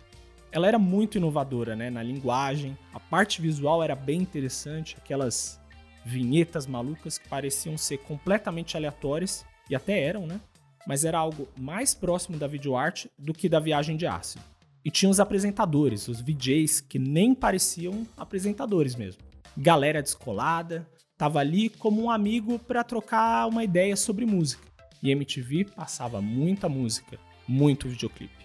Ela 0.51 0.67
era 0.67 0.77
muito 0.77 1.17
inovadora, 1.17 1.75
né, 1.75 1.89
na 1.89 2.03
linguagem, 2.03 2.77
a 2.93 2.99
parte 2.99 3.41
visual 3.41 3.81
era 3.81 3.95
bem 3.95 4.21
interessante, 4.21 4.97
aquelas 4.97 5.59
vinhetas 6.05 6.67
malucas 6.67 7.17
que 7.17 7.27
pareciam 7.29 7.77
ser 7.77 7.99
completamente 7.99 8.75
aleatórias 8.75 9.45
e 9.69 9.75
até 9.75 10.01
eram, 10.01 10.25
né? 10.25 10.41
Mas 10.85 11.05
era 11.05 11.17
algo 11.17 11.47
mais 11.57 11.93
próximo 11.93 12.37
da 12.37 12.47
videoarte 12.47 13.09
do 13.17 13.33
que 13.33 13.47
da 13.47 13.59
viagem 13.59 13.95
de 13.95 14.07
ácido. 14.07 14.43
E 14.83 14.89
tinha 14.89 15.09
os 15.09 15.19
apresentadores, 15.19 16.07
os 16.07 16.19
VJs, 16.19 16.81
que 16.81 16.97
nem 16.97 17.35
pareciam 17.35 18.05
apresentadores 18.17 18.95
mesmo. 18.95 19.21
Galera 19.55 20.01
descolada, 20.01 20.87
tava 21.17 21.39
ali 21.39 21.69
como 21.69 22.01
um 22.01 22.09
amigo 22.09 22.57
para 22.57 22.83
trocar 22.83 23.47
uma 23.47 23.63
ideia 23.63 23.95
sobre 23.95 24.25
música. 24.25 24.70
E 25.01 25.09
MTV 25.09 25.65
passava 25.75 26.21
muita 26.21 26.69
música, 26.69 27.19
muito 27.47 27.87
videoclipe. 27.87 28.41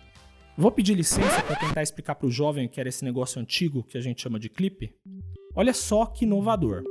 Vou 0.56 0.70
pedir 0.70 0.94
licença 0.94 1.42
para 1.42 1.56
tentar 1.56 1.82
explicar 1.82 2.14
para 2.14 2.26
o 2.26 2.30
jovem 2.30 2.66
que 2.66 2.80
era 2.80 2.88
esse 2.88 3.04
negócio 3.04 3.40
antigo 3.40 3.82
que 3.82 3.98
a 3.98 4.00
gente 4.00 4.22
chama 4.22 4.38
de 4.38 4.48
clipe. 4.48 4.94
Olha 5.54 5.74
só 5.74 6.06
que 6.06 6.24
inovador. 6.24 6.82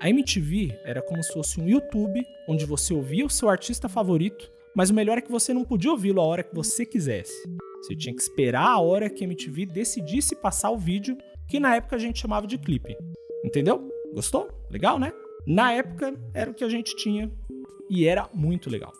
A 0.00 0.08
MTV 0.08 0.78
era 0.84 1.02
como 1.02 1.22
se 1.22 1.30
fosse 1.32 1.60
um 1.60 1.68
YouTube 1.68 2.24
onde 2.48 2.64
você 2.64 2.94
ouvia 2.94 3.26
o 3.26 3.30
seu 3.30 3.50
artista 3.50 3.90
favorito, 3.90 4.50
mas 4.74 4.88
o 4.88 4.94
melhor 4.94 5.18
é 5.18 5.20
que 5.20 5.30
você 5.30 5.52
não 5.52 5.64
podia 5.64 5.90
ouvi-lo 5.90 6.20
a 6.20 6.24
hora 6.24 6.42
que 6.42 6.54
você 6.54 6.86
quisesse. 6.86 7.46
Você 7.82 7.94
tinha 7.94 8.14
que 8.14 8.22
esperar 8.22 8.68
a 8.68 8.80
hora 8.80 9.10
que 9.10 9.22
a 9.22 9.26
MTV 9.26 9.66
decidisse 9.66 10.34
passar 10.34 10.70
o 10.70 10.78
vídeo, 10.78 11.18
que 11.46 11.60
na 11.60 11.76
época 11.76 11.96
a 11.96 11.98
gente 11.98 12.20
chamava 12.20 12.46
de 12.46 12.56
clipe. 12.56 12.96
Entendeu? 13.44 13.90
Gostou? 14.14 14.48
Legal, 14.70 14.98
né? 14.98 15.12
Na 15.46 15.72
época 15.72 16.14
era 16.32 16.50
o 16.50 16.54
que 16.54 16.64
a 16.64 16.68
gente 16.70 16.96
tinha 16.96 17.30
e 17.90 18.06
era 18.06 18.28
muito 18.32 18.70
legal. 18.70 18.92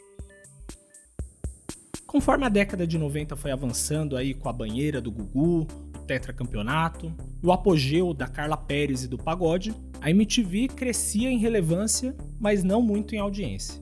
Conforme 2.11 2.45
a 2.45 2.49
década 2.49 2.89
de 2.89 2.99
90 2.99 3.37
foi 3.37 3.53
avançando 3.53 4.17
aí 4.17 4.35
com 4.35 4.49
a 4.49 4.53
banheira 4.53 5.01
do 5.01 5.13
Gugu, 5.13 5.61
o 5.95 5.99
tetracampeonato, 6.09 7.15
o 7.41 7.53
apogeu 7.53 8.13
da 8.13 8.27
Carla 8.27 8.57
Pérez 8.57 9.05
e 9.05 9.09
do 9.09 9.17
pagode, 9.17 9.73
a 10.01 10.11
MTV 10.11 10.67
crescia 10.67 11.31
em 11.31 11.39
relevância, 11.39 12.13
mas 12.41 12.65
não 12.65 12.83
muito 12.83 13.15
em 13.15 13.19
audiência. 13.19 13.81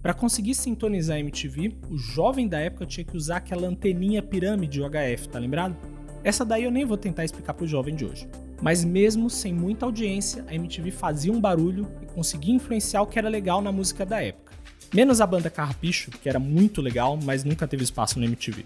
Para 0.00 0.14
conseguir 0.14 0.54
sintonizar 0.54 1.16
a 1.16 1.18
MTV, 1.18 1.76
o 1.90 1.98
jovem 1.98 2.46
da 2.46 2.60
época 2.60 2.86
tinha 2.86 3.04
que 3.04 3.16
usar 3.16 3.38
aquela 3.38 3.66
anteninha 3.66 4.22
pirâmide 4.22 4.80
UHF, 4.80 5.28
tá 5.28 5.40
lembrado? 5.40 5.76
Essa 6.22 6.44
daí 6.44 6.62
eu 6.62 6.70
nem 6.70 6.84
vou 6.84 6.96
tentar 6.96 7.24
explicar 7.24 7.54
pro 7.54 7.66
jovem 7.66 7.96
de 7.96 8.04
hoje. 8.04 8.28
Mas 8.62 8.84
mesmo 8.84 9.28
sem 9.28 9.52
muita 9.52 9.84
audiência, 9.84 10.44
a 10.46 10.54
MTV 10.54 10.92
fazia 10.92 11.32
um 11.32 11.40
barulho 11.40 11.88
e 12.00 12.06
conseguia 12.06 12.54
influenciar 12.54 13.02
o 13.02 13.06
que 13.08 13.18
era 13.18 13.28
legal 13.28 13.60
na 13.60 13.72
música 13.72 14.06
da 14.06 14.22
época. 14.22 14.52
Menos 14.94 15.20
a 15.20 15.26
banda 15.26 15.50
Carrapicho, 15.50 16.12
que 16.12 16.28
era 16.28 16.38
muito 16.38 16.80
legal, 16.80 17.18
mas 17.20 17.42
nunca 17.42 17.66
teve 17.66 17.82
espaço 17.82 18.20
na 18.20 18.26
MTV. 18.26 18.64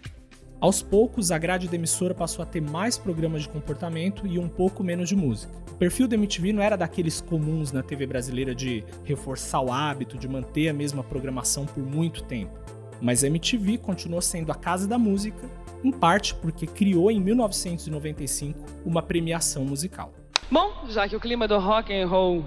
Aos 0.61 0.83
poucos, 0.83 1.31
a 1.31 1.39
grade 1.39 1.69
da 1.69 1.75
emissora 1.75 2.15
passou 2.15 2.43
a 2.43 2.47
ter 2.47 2.61
mais 2.61 2.99
programas 2.99 3.45
de 3.45 3.49
comportamento 3.49 4.27
e 4.27 4.39
um 4.39 4.47
pouco 4.47 4.85
menos 4.85 5.09
de 5.09 5.17
música. 5.17 5.51
O 5.71 5.77
perfil 5.77 6.07
da 6.07 6.17
MTV 6.17 6.53
não 6.53 6.63
era 6.63 6.77
daqueles 6.77 7.23
comuns 7.23 7.73
na 7.73 7.83
TV 7.83 8.07
brasileira 8.07 8.55
de 8.55 8.85
reforçar 9.05 9.63
o 9.63 9.73
hábito 9.73 10.19
de 10.19 10.29
manter 10.29 10.69
a 10.69 10.75
mesma 10.75 11.03
programação 11.03 11.65
por 11.65 11.83
muito 11.83 12.23
tempo. 12.25 12.53
Mas 13.01 13.25
a 13.25 13.27
MTV 13.29 13.79
continuou 13.79 14.21
sendo 14.21 14.53
a 14.53 14.55
casa 14.55 14.87
da 14.87 14.99
música, 14.99 15.49
em 15.83 15.91
parte 15.91 16.35
porque 16.35 16.67
criou 16.67 17.11
em 17.11 17.19
1995 17.19 18.67
uma 18.85 19.01
premiação 19.01 19.65
musical. 19.65 20.13
Bom, 20.51 20.89
já 20.91 21.09
que 21.09 21.17
o 21.17 21.21
clima 21.21 21.49
do 21.49 21.59
rock 21.59 21.91
and 21.91 22.07
roll 22.07 22.47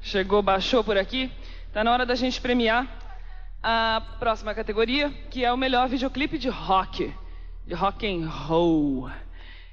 chegou, 0.00 0.42
baixou 0.42 0.84
por 0.84 0.96
aqui, 0.96 1.28
tá 1.72 1.84
na 1.84 1.92
hora 1.92 2.04
da 2.04 2.14
gente 2.14 2.40
premiar 2.40 2.88
a 3.62 4.16
próxima 4.18 4.54
categoria, 4.54 5.10
que 5.30 5.44
é 5.44 5.52
o 5.52 5.56
melhor 5.56 5.88
videoclipe 5.88 6.38
de 6.38 6.48
rock 6.48 7.12
de 7.70 7.74
rock 7.74 8.04
and 8.04 8.28
roll. 8.28 9.08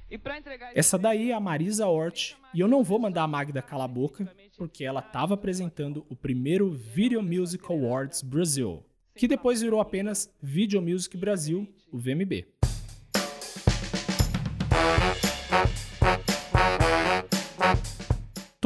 Entregar... 0.09 0.71
Essa 0.75 0.99
daí 0.99 1.31
é 1.31 1.33
a 1.33 1.39
Marisa 1.39 1.87
Hort, 1.87 2.35
e 2.53 2.59
eu 2.59 2.67
não 2.67 2.83
vou 2.83 2.99
mandar 2.99 3.23
a 3.23 3.27
Magda 3.27 3.61
calar 3.61 3.85
a 3.85 3.87
boca, 3.87 4.31
porque 4.55 4.83
ela 4.83 4.99
estava 4.99 5.33
apresentando 5.33 6.05
o 6.07 6.15
primeiro 6.15 6.71
Video 6.71 7.23
Music 7.23 7.63
Awards 7.67 8.21
Brasil, 8.21 8.85
que 9.15 9.27
depois 9.27 9.61
virou 9.61 9.81
apenas 9.81 10.31
Video 10.41 10.79
Music 10.79 11.17
Brasil, 11.17 11.67
o 11.91 11.97
VMB. 11.97 12.45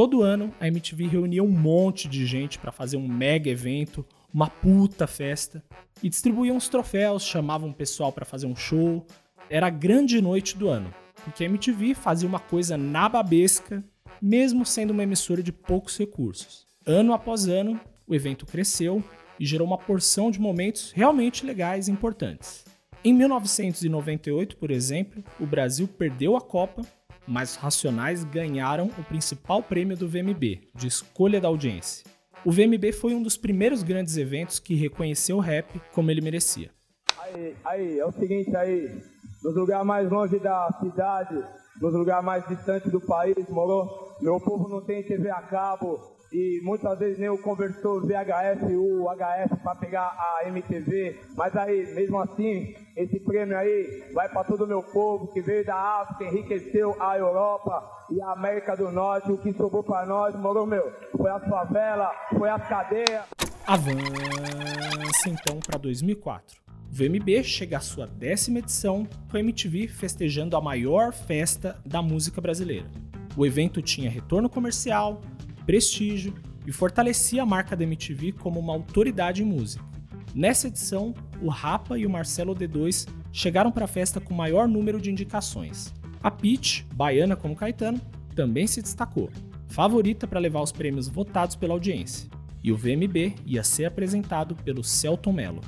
Todo 0.02 0.24
ano 0.24 0.52
a 0.60 0.68
MTV 0.68 1.06
reunia 1.06 1.44
um 1.44 1.52
monte 1.52 2.08
de 2.08 2.26
gente 2.26 2.58
para 2.58 2.72
fazer 2.72 2.98
um 2.98 3.08
mega 3.08 3.52
evento 3.52 4.04
uma 4.34 4.50
puta 4.50 5.06
festa 5.06 5.64
e 6.02 6.10
distribuíam 6.10 6.58
os 6.58 6.68
troféus, 6.68 7.24
chamavam 7.24 7.70
o 7.70 7.74
pessoal 7.74 8.12
para 8.12 8.26
fazer 8.26 8.48
um 8.48 8.56
show. 8.56 9.06
Era 9.48 9.68
a 9.68 9.70
grande 9.70 10.20
noite 10.20 10.58
do 10.58 10.70
ano, 10.70 10.92
porque 11.24 11.44
a 11.44 11.46
MTV 11.46 11.94
fazia 11.94 12.28
uma 12.28 12.40
coisa 12.40 12.76
nababesca, 12.76 13.84
mesmo 14.20 14.66
sendo 14.66 14.90
uma 14.90 15.04
emissora 15.04 15.44
de 15.44 15.52
poucos 15.52 15.96
recursos. 16.00 16.66
Ano 16.84 17.14
após 17.14 17.48
ano, 17.48 17.80
o 18.08 18.16
evento 18.16 18.44
cresceu 18.44 19.04
e 19.40 19.46
gerou 19.46 19.68
uma 19.68 19.78
porção 19.78 20.32
de 20.32 20.42
momentos 20.42 20.92
realmente 20.94 21.46
legais 21.46 21.88
e 21.88 21.92
importantes. 21.92 22.66
Em 23.04 23.14
1998, 23.14 24.58
por 24.58 24.72
exemplo, 24.72 25.24
o 25.40 25.46
Brasil 25.46 25.88
perdeu 25.88 26.36
a 26.36 26.42
Copa, 26.42 26.82
mas 27.28 27.56
Racionais 27.56 28.24
ganharam 28.24 28.90
o 28.98 29.04
principal 29.04 29.62
prêmio 29.62 29.98
do 29.98 30.08
VMB, 30.08 30.70
de 30.76 30.88
escolha 30.88 31.40
da 31.40 31.48
audiência. 31.48 32.06
O 32.44 32.52
VMB 32.52 32.92
foi 32.92 33.14
um 33.14 33.22
dos 33.22 33.38
primeiros 33.38 33.84
grandes 33.84 34.18
eventos 34.18 34.60
que 34.60 34.74
reconheceu 34.74 35.38
o 35.38 35.40
rap 35.40 35.80
como 35.94 36.10
ele 36.10 36.22
merecia. 36.22 36.72
Aí, 37.20 37.56
aí, 37.64 38.00
é 38.00 38.06
o 38.06 38.12
seguinte 38.12 38.56
aí, 38.56 39.02
nos 39.44 39.56
lugares 39.56 39.86
mais 39.86 40.10
longe 40.10 40.40
da 40.40 40.68
cidade, 40.80 41.36
nos 41.80 41.94
lugares 41.94 42.26
mais 42.26 42.48
distantes 42.48 42.92
do 42.92 43.00
país, 43.00 43.36
morou? 43.50 44.18
Meu 44.22 44.40
povo 44.40 44.68
não 44.68 44.82
tem 44.82 45.04
TV 45.04 45.30
a 45.30 45.42
cabo, 45.42 46.00
e 46.32 46.62
muitas 46.64 46.98
vezes 46.98 47.20
nem 47.20 47.30
o 47.30 47.38
conversor 47.38 48.06
VHF 48.06 48.76
o 48.76 49.06
HF 49.10 49.62
para 49.62 49.76
pegar 49.76 50.08
a 50.08 50.48
MTV, 50.48 51.20
mas 51.36 51.56
aí, 51.56 51.94
mesmo 51.94 52.20
assim, 52.20 52.74
esse 52.96 53.20
prêmio 53.20 53.58
aí 53.58 54.04
vai 54.14 54.28
para 54.30 54.44
todo 54.44 54.66
o 54.66 54.68
meu 54.68 54.84
povo 54.84 55.28
que 55.28 55.42
veio 55.42 55.66
da 55.66 55.76
África, 55.76 56.26
enriqueceu 56.26 56.96
a 57.00 57.18
Europa 57.18 57.90
e 58.10 58.22
a 58.22 58.32
América 58.32 58.76
do 58.76 58.92
Norte, 58.92 59.32
o 59.32 59.38
que 59.38 59.54
sobrou 59.54 59.84
para 59.84 60.06
nós, 60.06 60.36
moro 60.36 60.66
meu, 60.66 60.92
foi 61.16 61.30
a 61.30 61.40
favela, 61.40 62.12
foi 62.38 62.50
as 62.50 62.68
cadeias. 62.68 63.24
Avança 63.66 65.30
então 65.30 65.60
para 65.60 65.78
2004. 65.78 66.60
O 66.92 66.94
VMB 66.94 67.44
chega 67.44 67.78
à 67.78 67.80
sua 67.80 68.06
décima 68.06 68.60
edição, 68.60 69.08
com 69.30 69.38
a 69.38 69.40
MTV 69.40 69.88
festejando 69.88 70.58
a 70.58 70.62
maior 70.62 71.14
festa 71.14 71.80
da 71.86 72.02
música 72.02 72.42
brasileira. 72.42 72.92
O 73.38 73.46
evento 73.46 73.82
tinha 73.82 74.10
retorno 74.10 74.50
comercial, 74.50 75.22
prestígio 75.66 76.34
e 76.68 76.72
fortalecia 76.72 77.44
a 77.44 77.46
marca 77.46 77.78
da 77.78 77.84
MTV 77.84 78.34
como 78.34 78.60
uma 78.60 78.74
autoridade 78.74 79.42
em 79.42 79.46
música. 79.46 79.91
Nessa 80.34 80.68
edição, 80.68 81.14
o 81.42 81.50
Rapa 81.50 81.98
e 81.98 82.06
o 82.06 82.10
Marcelo 82.10 82.56
D2 82.56 83.06
chegaram 83.34 83.70
para 83.70 83.84
a 83.84 83.88
festa 83.88 84.22
com 84.22 84.34
maior 84.34 84.66
número 84.66 85.00
de 85.00 85.12
indicações. 85.12 85.94
A 86.24 86.32
Peach, 86.32 86.88
baiana 86.94 87.36
como 87.36 87.56
Caetano, 87.56 88.00
também 88.34 88.66
se 88.66 88.82
destacou, 88.82 89.30
favorita 89.68 90.26
para 90.26 90.40
levar 90.40 90.62
os 90.62 90.72
prêmios 90.72 91.10
votados 91.10 91.58
pela 91.58 91.74
audiência. 91.74 92.30
E 92.64 92.72
o 92.72 92.78
VMB 92.78 93.36
ia 93.46 93.62
ser 93.62 93.86
apresentado 93.86 94.56
pelo 94.56 94.84
Celton 94.84 95.34
Mello. 95.34 95.62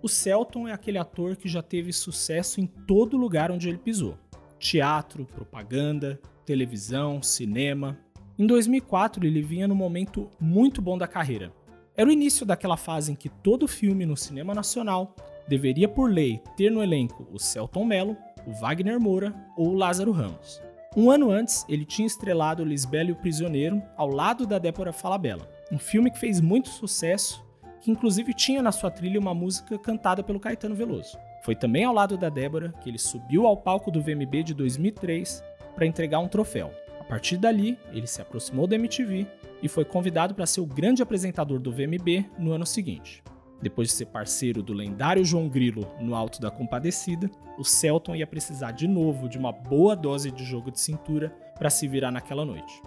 O 0.00 0.08
Celton 0.08 0.66
é 0.68 0.72
aquele 0.72 0.96
ator 0.96 1.36
que 1.36 1.48
já 1.48 1.62
teve 1.62 1.92
sucesso 1.92 2.60
em 2.60 2.66
todo 2.66 3.18
lugar 3.18 3.50
onde 3.50 3.68
ele 3.68 3.78
pisou: 3.78 4.16
teatro, 4.58 5.26
propaganda, 5.26 6.18
televisão, 6.46 7.22
cinema. 7.22 7.98
Em 8.42 8.46
2004, 8.48 9.24
ele 9.24 9.40
vinha 9.40 9.68
num 9.68 9.74
momento 9.76 10.28
muito 10.40 10.82
bom 10.82 10.98
da 10.98 11.06
carreira. 11.06 11.52
Era 11.96 12.08
o 12.08 12.12
início 12.12 12.44
daquela 12.44 12.76
fase 12.76 13.12
em 13.12 13.14
que 13.14 13.28
todo 13.28 13.68
filme 13.68 14.04
no 14.04 14.16
cinema 14.16 14.52
nacional 14.52 15.14
deveria, 15.46 15.88
por 15.88 16.10
lei, 16.10 16.42
ter 16.56 16.68
no 16.68 16.82
elenco 16.82 17.24
o 17.30 17.38
Celton 17.38 17.84
Mello, 17.84 18.16
o 18.44 18.50
Wagner 18.54 18.98
Moura 18.98 19.32
ou 19.56 19.68
o 19.68 19.74
Lázaro 19.74 20.10
Ramos. 20.10 20.60
Um 20.96 21.08
ano 21.08 21.30
antes, 21.30 21.64
ele 21.68 21.84
tinha 21.84 22.04
estrelado 22.04 22.64
Lisbela 22.64 23.10
e 23.10 23.12
o 23.12 23.16
Prisioneiro 23.16 23.80
ao 23.96 24.08
lado 24.08 24.44
da 24.44 24.58
Débora 24.58 24.92
Falabella, 24.92 25.48
um 25.70 25.78
filme 25.78 26.10
que 26.10 26.18
fez 26.18 26.40
muito 26.40 26.68
sucesso 26.68 27.46
que 27.80 27.92
inclusive 27.92 28.34
tinha 28.34 28.60
na 28.60 28.72
sua 28.72 28.90
trilha 28.90 29.20
uma 29.20 29.32
música 29.32 29.78
cantada 29.78 30.20
pelo 30.20 30.40
Caetano 30.40 30.74
Veloso. 30.74 31.16
Foi 31.44 31.54
também 31.54 31.84
ao 31.84 31.94
lado 31.94 32.16
da 32.16 32.28
Débora 32.28 32.74
que 32.80 32.90
ele 32.90 32.98
subiu 32.98 33.46
ao 33.46 33.56
palco 33.56 33.88
do 33.88 34.02
VMB 34.02 34.42
de 34.42 34.52
2003 34.52 35.44
para 35.76 35.86
entregar 35.86 36.18
um 36.18 36.26
troféu. 36.26 36.72
A 37.12 37.14
partir 37.14 37.36
dali, 37.36 37.78
ele 37.92 38.06
se 38.06 38.22
aproximou 38.22 38.66
da 38.66 38.74
MTV 38.74 39.26
e 39.62 39.68
foi 39.68 39.84
convidado 39.84 40.34
para 40.34 40.46
ser 40.46 40.62
o 40.62 40.66
grande 40.66 41.02
apresentador 41.02 41.58
do 41.58 41.70
VMB 41.70 42.24
no 42.38 42.52
ano 42.52 42.64
seguinte. 42.64 43.22
Depois 43.60 43.88
de 43.88 43.94
ser 43.94 44.06
parceiro 44.06 44.62
do 44.62 44.72
lendário 44.72 45.22
João 45.22 45.46
Grilo 45.46 45.86
no 46.00 46.14
Alto 46.14 46.40
da 46.40 46.50
Compadecida, 46.50 47.30
o 47.58 47.64
Celton 47.64 48.16
ia 48.16 48.26
precisar 48.26 48.70
de 48.70 48.88
novo 48.88 49.28
de 49.28 49.36
uma 49.36 49.52
boa 49.52 49.94
dose 49.94 50.30
de 50.30 50.42
jogo 50.42 50.70
de 50.70 50.80
cintura 50.80 51.28
para 51.58 51.68
se 51.68 51.86
virar 51.86 52.10
naquela 52.10 52.46
noite. 52.46 52.80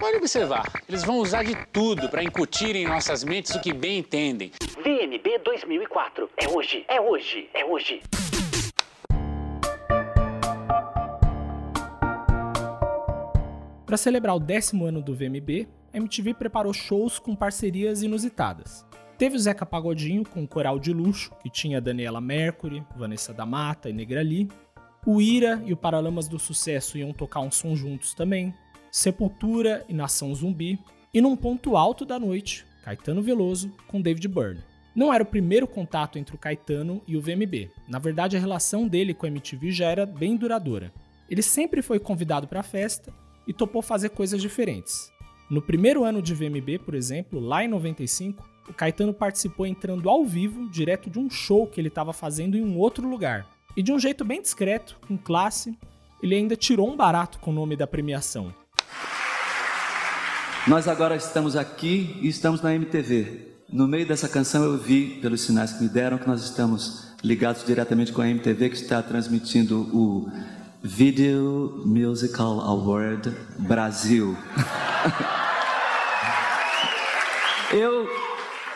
Pode 0.00 0.16
observar, 0.16 0.64
eles 0.88 1.04
vão 1.04 1.18
usar 1.18 1.44
de 1.44 1.54
tudo 1.66 2.08
para 2.08 2.24
incutir 2.24 2.74
em 2.76 2.86
nossas 2.86 3.22
mentes 3.22 3.54
o 3.54 3.60
que 3.60 3.74
bem 3.74 3.98
entendem. 3.98 4.52
VMB 4.78 5.38
2004. 5.44 6.30
É 6.38 6.48
hoje, 6.48 6.82
é 6.88 6.98
hoje, 6.98 7.50
é 7.52 7.62
hoje. 7.62 8.00
Para 13.92 13.98
celebrar 13.98 14.34
o 14.34 14.40
décimo 14.40 14.86
ano 14.86 15.02
do 15.02 15.14
VMB, 15.14 15.68
a 15.92 15.98
MTV 15.98 16.32
preparou 16.32 16.72
shows 16.72 17.18
com 17.18 17.36
parcerias 17.36 18.02
inusitadas. 18.02 18.86
Teve 19.18 19.36
o 19.36 19.38
Zeca 19.38 19.66
Pagodinho 19.66 20.24
com 20.24 20.42
o 20.42 20.48
Coral 20.48 20.78
de 20.78 20.94
Luxo, 20.94 21.30
que 21.42 21.50
tinha 21.50 21.78
Daniela 21.78 22.18
Mercury, 22.18 22.82
Vanessa 22.96 23.34
da 23.34 23.44
Mata 23.44 23.90
e 23.90 23.92
Negrali. 23.92 24.48
O 25.04 25.20
Ira 25.20 25.62
e 25.66 25.74
o 25.74 25.76
Paralamas 25.76 26.26
do 26.26 26.38
Sucesso 26.38 26.96
iam 26.96 27.12
tocar 27.12 27.40
um 27.40 27.50
som 27.50 27.76
juntos 27.76 28.14
também. 28.14 28.54
Sepultura 28.90 29.84
e 29.86 29.92
Nação 29.92 30.34
Zumbi, 30.34 30.78
e 31.12 31.20
num 31.20 31.36
ponto 31.36 31.76
alto 31.76 32.06
da 32.06 32.18
noite, 32.18 32.64
Caetano 32.82 33.20
Veloso 33.20 33.70
com 33.88 34.00
David 34.00 34.26
Byrne. 34.26 34.64
Não 34.96 35.12
era 35.12 35.22
o 35.22 35.26
primeiro 35.26 35.68
contato 35.68 36.18
entre 36.18 36.34
o 36.34 36.38
Caetano 36.38 37.02
e 37.06 37.14
o 37.14 37.20
VMB. 37.20 37.70
Na 37.86 37.98
verdade, 37.98 38.38
a 38.38 38.40
relação 38.40 38.88
dele 38.88 39.12
com 39.12 39.26
a 39.26 39.28
MTV 39.28 39.70
já 39.70 39.90
era 39.90 40.06
bem 40.06 40.34
duradoura. 40.34 40.90
Ele 41.28 41.42
sempre 41.42 41.82
foi 41.82 41.98
convidado 41.98 42.48
para 42.48 42.60
a 42.60 42.62
festa 42.62 43.12
e 43.46 43.52
topou 43.52 43.82
fazer 43.82 44.10
coisas 44.10 44.40
diferentes. 44.40 45.12
No 45.50 45.60
primeiro 45.60 46.04
ano 46.04 46.22
de 46.22 46.34
VMB, 46.34 46.78
por 46.84 46.94
exemplo, 46.94 47.38
lá 47.38 47.64
em 47.64 47.68
95, 47.68 48.42
o 48.68 48.72
Caetano 48.72 49.12
participou 49.12 49.66
entrando 49.66 50.08
ao 50.08 50.24
vivo, 50.24 50.68
direto 50.70 51.10
de 51.10 51.18
um 51.18 51.28
show 51.28 51.66
que 51.66 51.80
ele 51.80 51.88
estava 51.88 52.12
fazendo 52.12 52.56
em 52.56 52.64
um 52.64 52.78
outro 52.78 53.06
lugar. 53.06 53.46
E 53.76 53.82
de 53.82 53.92
um 53.92 53.98
jeito 53.98 54.24
bem 54.24 54.40
discreto, 54.40 54.98
com 55.06 55.16
classe, 55.16 55.76
ele 56.22 56.34
ainda 56.34 56.56
tirou 56.56 56.90
um 56.90 56.96
barato 56.96 57.38
com 57.38 57.50
o 57.50 57.54
nome 57.54 57.76
da 57.76 57.86
premiação. 57.86 58.54
Nós 60.66 60.86
agora 60.86 61.16
estamos 61.16 61.56
aqui 61.56 62.16
e 62.22 62.28
estamos 62.28 62.62
na 62.62 62.74
MTV. 62.74 63.48
No 63.68 63.88
meio 63.88 64.06
dessa 64.06 64.28
canção 64.28 64.62
eu 64.62 64.78
vi, 64.78 65.18
pelos 65.20 65.40
sinais 65.40 65.72
que 65.72 65.82
me 65.82 65.88
deram, 65.88 66.18
que 66.18 66.26
nós 66.26 66.42
estamos 66.42 67.12
ligados 67.24 67.64
diretamente 67.64 68.12
com 68.12 68.22
a 68.22 68.28
MTV, 68.28 68.70
que 68.70 68.76
está 68.76 69.02
transmitindo 69.02 69.80
o 69.92 70.30
Video 70.84 71.80
Musical 71.86 72.60
Award 72.60 73.30
Brasil. 73.56 74.36
eu, 77.72 78.08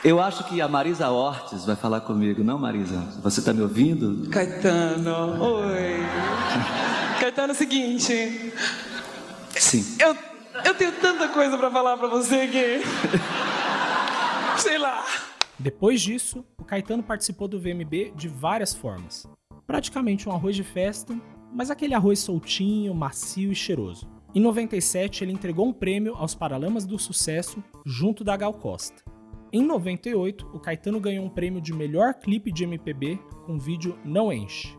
eu 0.04 0.20
acho 0.20 0.44
que 0.44 0.60
a 0.60 0.68
Marisa 0.68 1.10
Ortiz 1.10 1.64
vai 1.64 1.74
falar 1.74 2.02
comigo, 2.02 2.44
não, 2.44 2.60
Marisa? 2.60 3.00
Você 3.24 3.40
está 3.40 3.52
me 3.52 3.60
ouvindo? 3.60 4.30
Caetano, 4.30 5.42
oi. 5.42 5.96
Caetano, 7.18 7.52
é 7.52 7.54
o 7.54 7.58
seguinte. 7.58 8.52
Sim. 9.50 9.96
Eu, 9.98 10.16
eu 10.64 10.74
tenho 10.76 10.92
tanta 10.92 11.26
coisa 11.30 11.58
para 11.58 11.72
falar 11.72 11.96
para 11.96 12.06
você 12.06 12.46
que. 12.46 12.82
Sei 14.58 14.78
lá. 14.78 15.04
Depois 15.58 16.00
disso, 16.00 16.44
o 16.56 16.64
Caetano 16.64 17.02
participou 17.02 17.48
do 17.48 17.58
VMB 17.58 18.12
de 18.14 18.28
várias 18.28 18.72
formas. 18.72 19.26
Praticamente 19.66 20.28
um 20.28 20.32
arroz 20.32 20.54
de 20.54 20.62
festa, 20.62 21.18
mas 21.52 21.70
aquele 21.70 21.94
arroz 21.94 22.18
soltinho, 22.18 22.94
macio 22.94 23.52
e 23.52 23.54
cheiroso. 23.54 24.08
Em 24.34 24.40
97, 24.40 25.24
ele 25.24 25.32
entregou 25.32 25.66
um 25.66 25.72
prêmio 25.72 26.14
aos 26.14 26.34
Paralamas 26.34 26.84
do 26.84 26.98
Sucesso 26.98 27.62
junto 27.84 28.22
da 28.22 28.36
Gal 28.36 28.52
Costa. 28.52 29.02
Em 29.52 29.62
98, 29.62 30.50
o 30.52 30.60
Caetano 30.60 31.00
ganhou 31.00 31.24
um 31.24 31.30
prêmio 31.30 31.60
de 31.60 31.72
melhor 31.72 32.14
clipe 32.14 32.52
de 32.52 32.64
MPB 32.64 33.18
com 33.46 33.54
o 33.54 33.58
vídeo 33.58 33.98
Não 34.04 34.32
Enche. 34.32 34.76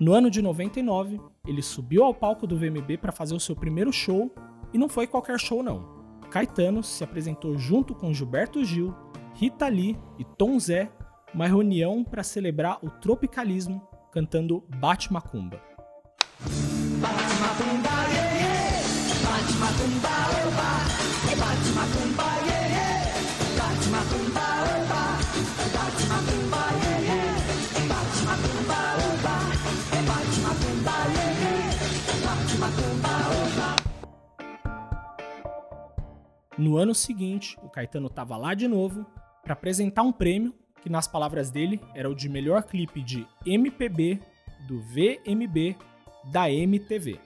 No 0.00 0.12
ano 0.12 0.30
de 0.30 0.40
99, 0.40 1.20
ele 1.46 1.60
subiu 1.60 2.04
ao 2.04 2.14
palco 2.14 2.46
do 2.46 2.56
VMB 2.56 2.96
para 2.98 3.12
fazer 3.12 3.34
o 3.34 3.40
seu 3.40 3.54
primeiro 3.54 3.92
show 3.92 4.32
e 4.72 4.78
não 4.78 4.88
foi 4.88 5.06
qualquer 5.06 5.38
show 5.38 5.62
não. 5.62 5.94
Caetano 6.30 6.82
se 6.82 7.04
apresentou 7.04 7.58
junto 7.58 7.94
com 7.94 8.12
Gilberto 8.12 8.64
Gil, 8.64 8.94
Rita 9.34 9.68
Lee 9.68 9.98
e 10.18 10.24
Tom 10.24 10.58
Zé, 10.58 10.90
uma 11.34 11.46
reunião 11.46 12.02
para 12.02 12.22
celebrar 12.22 12.78
o 12.82 12.88
tropicalismo 12.88 13.86
cantando 14.10 14.64
Bate 14.80 15.12
Macumba. 15.12 15.60
Bate 17.04 17.36
macumba, 17.42 17.96
yeah, 18.14 18.32
yeah. 18.40 18.80
Bate 19.24 19.54
macumba, 19.62 20.14
oba. 20.40 20.70
Bate 21.40 21.70
macumba, 21.76 22.28
yeah, 22.48 22.64
yeah. 22.74 23.04
Bate 23.58 23.86
macumba, 23.94 24.46
oba. 24.72 25.02
Bate 25.74 26.04
macumba, 26.10 26.62
yeah. 26.80 27.76
É 27.76 27.82
bate 27.90 28.20
macumba, 28.28 28.80
oba. 29.04 29.34
Bate 30.08 30.38
macumba, 30.46 30.96
yeah. 31.12 31.68
É 32.08 32.16
bate 32.24 32.54
macumba, 32.62 33.12
oba. 33.36 33.68
No 36.56 36.78
ano 36.78 36.94
seguinte, 36.94 37.58
o 37.62 37.68
Caetano 37.68 38.06
estava 38.06 38.36
lá 38.38 38.54
de 38.54 38.66
novo 38.66 39.04
para 39.42 39.52
apresentar 39.52 40.02
um 40.02 40.12
prêmio 40.12 40.54
que, 40.80 40.88
nas 40.88 41.06
palavras 41.06 41.50
dele, 41.50 41.80
era 41.94 42.08
o 42.08 42.14
de 42.14 42.30
melhor 42.30 42.62
clipe 42.62 43.02
de 43.02 43.26
MPB 43.44 44.20
do 44.66 44.80
VMB 44.80 45.76
da 46.26 46.50
MTV. 46.50 47.18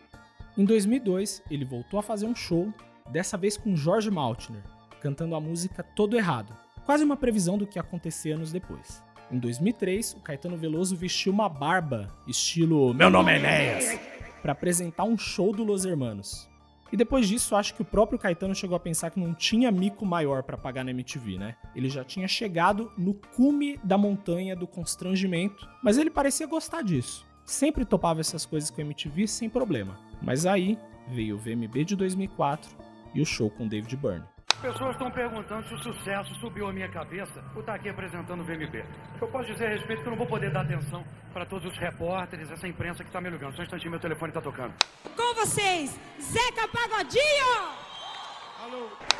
Em 0.57 0.65
2002, 0.65 1.43
ele 1.51 1.65
voltou 1.65 2.01
a 2.01 2.03
fazer 2.03 2.27
um 2.27 2.35
show, 2.35 2.73
dessa 3.11 3.37
vez 3.37 3.57
com 3.57 3.77
Jorge 3.77 4.11
Maltner, 4.11 4.63
cantando 5.01 5.35
a 5.35 5.41
música 5.41 5.83
Todo 5.83 6.17
Errado, 6.17 6.53
quase 6.85 7.05
uma 7.05 7.17
previsão 7.17 7.57
do 7.57 7.67
que 7.67 7.79
ia 7.79 7.83
acontecer 7.83 8.33
anos 8.33 8.51
depois. 8.51 9.03
Em 9.31 9.39
2003, 9.39 10.15
o 10.15 10.21
Caetano 10.21 10.57
Veloso 10.57 10.97
vestiu 10.97 11.33
uma 11.33 11.49
barba, 11.49 12.09
estilo 12.27 12.95
Meu 12.95 13.11
nome 13.11 13.33
é 13.33 13.37
Enéas, 13.37 14.01
para 14.41 14.53
apresentar 14.53 15.05
um 15.05 15.19
show 15.19 15.53
do 15.53 15.63
Los 15.63 15.85
Hermanos. 15.85 16.49
E 16.91 16.97
depois 16.97 17.29
disso, 17.29 17.55
acho 17.55 17.75
que 17.75 17.83
o 17.83 17.85
próprio 17.85 18.19
Caetano 18.19 18.55
chegou 18.55 18.75
a 18.75 18.81
pensar 18.81 19.11
que 19.11 19.21
não 19.21 19.35
tinha 19.35 19.71
mico 19.71 20.07
maior 20.07 20.43
para 20.43 20.57
pagar 20.57 20.85
na 20.85 20.91
MTV, 20.91 21.37
né? 21.37 21.55
Ele 21.77 21.91
já 21.91 22.03
tinha 22.03 22.27
chegado 22.27 22.91
no 22.97 23.13
cume 23.13 23.79
da 23.85 23.99
montanha 23.99 24.57
do 24.57 24.67
constrangimento, 24.67 25.69
mas 25.83 25.99
ele 25.99 26.09
parecia 26.09 26.47
gostar 26.47 26.83
disso. 26.83 27.28
Sempre 27.49 27.87
topava 27.87 28.21
essas 28.21 28.45
coisas 28.45 28.71
com 28.71 28.83
a 28.83 28.85
MTV 28.85 29.27
sem 29.27 29.49
problema. 29.49 29.99
Mas 30.21 30.45
aí 30.45 30.79
veio 31.09 31.37
o 31.37 31.39
VMB 31.39 31.83
de 31.83 31.97
2004 31.97 32.71
e 33.15 33.23
o 33.23 33.27
show 33.27 33.49
com 33.49 33.67
David 33.67 33.97
Byrne. 33.97 34.25
As 34.53 34.61
pessoas 34.61 34.91
estão 34.91 35.11
perguntando 35.11 35.67
se 35.67 35.73
o 35.73 35.79
sucesso 35.79 36.35
subiu 36.41 36.69
a 36.69 36.73
minha 36.75 36.91
cabeça 36.91 37.43
por 37.55 37.61
estar 37.61 37.77
aqui 37.77 37.89
apresentando 37.89 38.43
o 38.43 38.45
VMB. 38.45 38.85
Eu 39.19 39.29
posso 39.29 39.51
dizer 39.51 39.65
a 39.65 39.71
respeito 39.71 40.03
que 40.03 40.09
eu 40.09 40.11
não 40.11 40.19
vou 40.19 40.27
poder 40.27 40.53
dar 40.53 40.61
atenção 40.61 41.03
para 41.33 41.47
todos 41.47 41.73
os 41.73 41.79
repórteres, 41.79 42.51
essa 42.51 42.69
imprensa 42.69 43.03
que 43.03 43.09
está 43.09 43.19
me 43.19 43.31
ligando. 43.31 43.55
Só 43.55 43.63
um 43.63 43.65
instantinho, 43.65 43.93
meu 43.93 44.01
telefone 44.01 44.29
está 44.29 44.43
tocando. 44.43 44.75
Com 45.17 45.35
vocês, 45.35 45.99
Zeca 46.21 46.69
Pagodinho! 46.69 47.89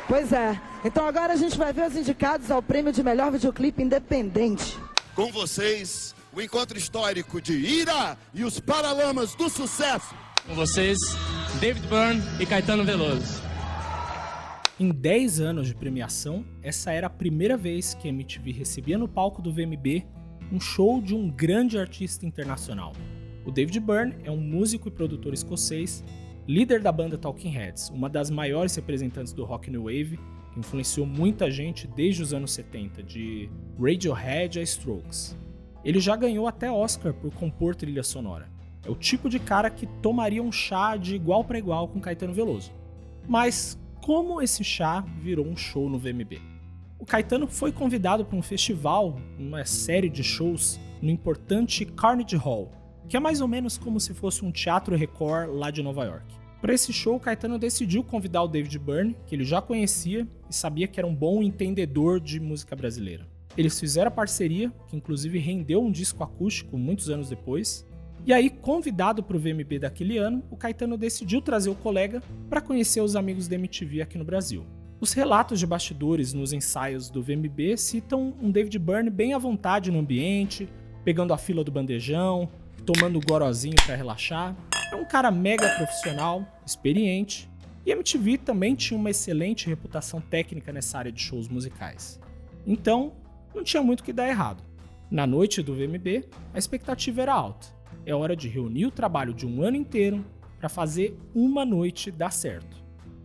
Pois 0.07 0.31
é. 0.31 0.61
Então 0.85 1.07
agora 1.07 1.33
a 1.33 1.35
gente 1.35 1.57
vai 1.57 1.73
ver 1.73 1.87
os 1.87 1.95
indicados 1.95 2.51
ao 2.51 2.61
prêmio 2.61 2.93
de 2.93 3.01
melhor 3.01 3.31
videoclipe 3.31 3.81
independente. 3.81 4.77
Com 5.15 5.31
vocês, 5.31 6.13
o 6.39 6.41
encontro 6.41 6.77
histórico 6.77 7.41
de 7.41 7.51
Ira 7.51 8.17
e 8.33 8.45
os 8.45 8.61
Paralamas 8.61 9.35
do 9.35 9.49
Sucesso. 9.49 10.15
Com 10.47 10.55
vocês, 10.55 10.97
David 11.59 11.85
Byrne 11.87 12.21
e 12.39 12.45
Caetano 12.45 12.85
Veloso. 12.85 13.41
Em 14.79 14.89
10 14.89 15.41
anos 15.41 15.67
de 15.67 15.75
premiação, 15.75 16.45
essa 16.63 16.93
era 16.93 17.07
a 17.07 17.09
primeira 17.09 17.57
vez 17.57 17.93
que 17.93 18.07
a 18.07 18.09
MTV 18.09 18.53
recebia 18.53 18.97
no 18.97 19.05
palco 19.05 19.41
do 19.41 19.51
VMB 19.51 20.05
um 20.49 20.61
show 20.61 21.01
de 21.01 21.13
um 21.13 21.29
grande 21.29 21.77
artista 21.77 22.25
internacional. 22.25 22.93
O 23.45 23.51
David 23.51 23.81
Byrne 23.81 24.15
é 24.23 24.31
um 24.31 24.39
músico 24.39 24.87
e 24.87 24.91
produtor 24.91 25.33
escocês, 25.33 26.05
líder 26.47 26.81
da 26.81 26.91
banda 26.93 27.17
Talking 27.17 27.49
Heads, 27.49 27.89
uma 27.89 28.09
das 28.09 28.29
maiores 28.29 28.73
representantes 28.77 29.33
do 29.33 29.43
rock 29.43 29.69
new 29.69 29.83
wave, 29.83 30.17
que 30.53 30.59
influenciou 30.59 31.05
muita 31.05 31.51
gente 31.51 31.85
desde 31.85 32.23
os 32.23 32.33
anos 32.33 32.53
70, 32.53 33.03
de 33.03 33.49
Radiohead 33.77 34.57
a 34.57 34.61
Strokes. 34.63 35.37
Ele 35.83 35.99
já 35.99 36.15
ganhou 36.15 36.47
até 36.47 36.71
Oscar 36.71 37.13
por 37.13 37.31
compor 37.33 37.75
trilha 37.75 38.03
sonora. 38.03 38.49
É 38.85 38.89
o 38.89 38.95
tipo 38.95 39.29
de 39.29 39.39
cara 39.39 39.69
que 39.69 39.85
tomaria 39.85 40.41
um 40.41 40.51
chá 40.51 40.95
de 40.97 41.15
igual 41.15 41.43
para 41.43 41.59
igual 41.59 41.87
com 41.87 41.99
Caetano 41.99 42.33
Veloso. 42.33 42.71
Mas 43.27 43.77
como 44.01 44.41
esse 44.41 44.63
chá 44.63 45.01
virou 45.21 45.45
um 45.45 45.55
show 45.55 45.89
no 45.89 45.99
VMB? 45.99 46.41
O 46.97 47.05
Caetano 47.05 47.47
foi 47.47 47.71
convidado 47.71 48.25
para 48.25 48.37
um 48.37 48.41
festival, 48.41 49.15
uma 49.37 49.63
série 49.63 50.09
de 50.09 50.23
shows, 50.23 50.79
no 51.01 51.09
importante 51.09 51.85
Carnegie 51.85 52.35
Hall, 52.35 52.71
que 53.07 53.15
é 53.15 53.19
mais 53.19 53.39
ou 53.39 53.47
menos 53.47 53.77
como 53.77 53.99
se 53.99 54.13
fosse 54.13 54.43
um 54.43 54.51
teatro 54.51 54.95
Record 54.95 55.49
lá 55.49 55.71
de 55.71 55.81
Nova 55.81 56.03
York. 56.03 56.38
Para 56.61 56.73
esse 56.73 56.91
show, 56.91 57.15
o 57.15 57.19
Caetano 57.19 57.57
decidiu 57.57 58.03
convidar 58.03 58.43
o 58.43 58.47
David 58.47 58.77
Byrne, 58.79 59.15
que 59.25 59.33
ele 59.33 59.45
já 59.45 59.61
conhecia 59.61 60.27
e 60.49 60.53
sabia 60.53 60.87
que 60.87 60.99
era 60.99 61.07
um 61.07 61.15
bom 61.15 61.41
entendedor 61.41 62.19
de 62.19 62.39
música 62.39 62.75
brasileira. 62.75 63.25
Eles 63.57 63.79
fizeram 63.79 64.09
a 64.09 64.11
parceria, 64.11 64.71
que 64.87 64.95
inclusive 64.95 65.39
rendeu 65.39 65.81
um 65.81 65.91
disco 65.91 66.23
acústico 66.23 66.77
muitos 66.77 67.09
anos 67.09 67.29
depois. 67.29 67.87
E 68.25 68.33
aí, 68.33 68.49
convidado 68.49 69.23
para 69.23 69.37
o 69.37 69.39
VMB 69.39 69.79
daquele 69.79 70.17
ano, 70.17 70.43
o 70.51 70.57
Caetano 70.57 70.97
decidiu 70.97 71.41
trazer 71.41 71.69
o 71.69 71.75
colega 71.75 72.21
para 72.49 72.61
conhecer 72.61 73.01
os 73.01 73.15
amigos 73.15 73.47
da 73.47 73.55
MTV 73.55 74.01
aqui 74.01 74.17
no 74.17 74.25
Brasil. 74.25 74.65
Os 74.99 75.13
relatos 75.13 75.59
de 75.59 75.65
bastidores 75.65 76.33
nos 76.33 76.51
ensaios 76.51 77.09
do 77.09 77.23
VMB 77.23 77.77
citam 77.77 78.33
um 78.41 78.51
David 78.51 78.77
Byrne 78.77 79.09
bem 79.09 79.33
à 79.33 79.37
vontade 79.37 79.89
no 79.89 79.99
ambiente, 79.99 80.67
pegando 81.05 81.33
a 81.33 81.37
fila 81.37 81.63
do 81.63 81.71
bandejão, 81.71 82.49
tomando 82.85 83.19
gorozinho 83.19 83.75
para 83.85 83.95
relaxar. 83.95 84.55
É 84.91 84.95
um 84.95 85.05
cara 85.05 85.31
mega 85.31 85.67
profissional, 85.75 86.45
experiente, 86.65 87.49
e 87.85 87.91
MTV 87.91 88.37
também 88.37 88.75
tinha 88.75 88.99
uma 88.99 89.09
excelente 89.09 89.67
reputação 89.67 90.19
técnica 90.19 90.71
nessa 90.71 90.97
área 90.97 91.11
de 91.11 91.21
shows 91.21 91.47
musicais. 91.47 92.19
Então, 92.65 93.13
não 93.53 93.63
tinha 93.63 93.81
muito 93.81 94.03
que 94.03 94.13
dar 94.13 94.27
errado. 94.27 94.63
Na 95.09 95.25
noite 95.25 95.63
do 95.63 95.73
VMB, 95.73 96.25
a 96.53 96.57
expectativa 96.57 97.21
era 97.21 97.33
alta. 97.33 97.67
É 98.05 98.13
hora 98.13 98.35
de 98.35 98.47
reunir 98.47 98.85
o 98.85 98.91
trabalho 98.91 99.33
de 99.33 99.45
um 99.45 99.63
ano 99.63 99.77
inteiro 99.77 100.23
para 100.59 100.69
fazer 100.69 101.17
uma 101.33 101.65
noite 101.65 102.11
dar 102.11 102.31
certo. 102.31 102.77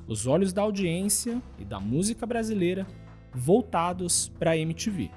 Os 0.06 0.26
olhos 0.26 0.52
da 0.52 0.62
audiência 0.62 1.42
e 1.58 1.64
da 1.64 1.80
música 1.80 2.26
brasileira 2.26 2.86
voltados 3.34 4.28
para 4.38 4.52
a 4.52 4.56
MTV. 4.56 5.10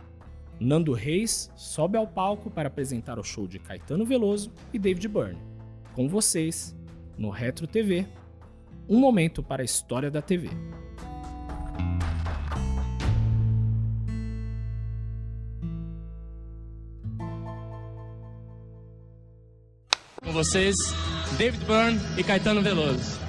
Nando 0.59 0.91
Reis 0.91 1.51
sobe 1.55 1.97
ao 1.97 2.07
palco 2.07 2.49
para 2.49 2.67
apresentar 2.67 3.19
o 3.19 3.23
show 3.23 3.47
de 3.47 3.59
Caetano 3.59 4.05
Veloso 4.05 4.51
e 4.73 4.79
David 4.79 5.07
Byrne. 5.07 5.41
Com 5.93 6.07
vocês, 6.07 6.75
no 7.17 7.29
Retro 7.29 7.67
TV, 7.67 8.07
um 8.89 8.99
momento 8.99 9.43
para 9.43 9.61
a 9.61 9.65
história 9.65 10.09
da 10.09 10.21
TV. 10.21 10.49
Com 20.23 20.31
vocês, 20.31 20.75
David 21.37 21.63
Byrne 21.65 21.99
e 22.17 22.23
Caetano 22.23 22.61
Veloso. 22.61 23.26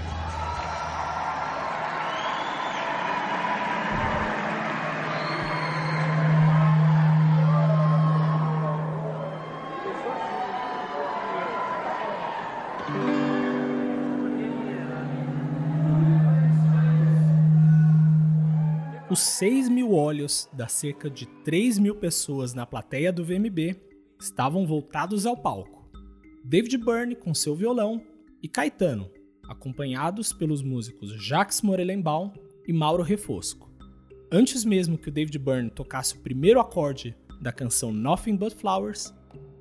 Os 19.19 19.25
6 19.25 19.69
mil 19.69 19.95
olhos 19.95 20.49
das 20.53 20.71
cerca 20.71 21.11
de 21.11 21.27
3 21.27 21.81
mil 21.81 21.97
pessoas 21.97 22.55
na 22.55 22.65
plateia 22.65 23.13
do 23.13 23.25
VMB 23.25 23.75
estavam 24.17 24.65
voltados 24.65 25.27
ao 25.27 25.37
palco. 25.37 25.91
David 26.45 26.79
Byrne 26.79 27.17
com 27.17 27.35
seu 27.35 27.57
violão 27.57 28.01
e 28.41 28.47
Caetano, 28.47 29.11
acompanhados 29.49 30.33
pelos 30.33 30.63
músicos 30.63 31.21
Jacques 31.21 31.63
Morelenbaum 31.63 32.33
e 32.65 32.73
Mauro 32.73 33.03
Refosco. 33.03 33.69
Antes 34.31 34.65
mesmo 34.65 34.97
que 34.97 35.09
o 35.09 35.13
David 35.13 35.37
Byrne 35.37 35.71
tocasse 35.71 36.15
o 36.15 36.21
primeiro 36.21 36.61
acorde 36.61 37.13
da 37.41 37.51
canção 37.51 37.93
Nothing 37.93 38.37
But 38.37 38.55
Flowers, 38.55 39.13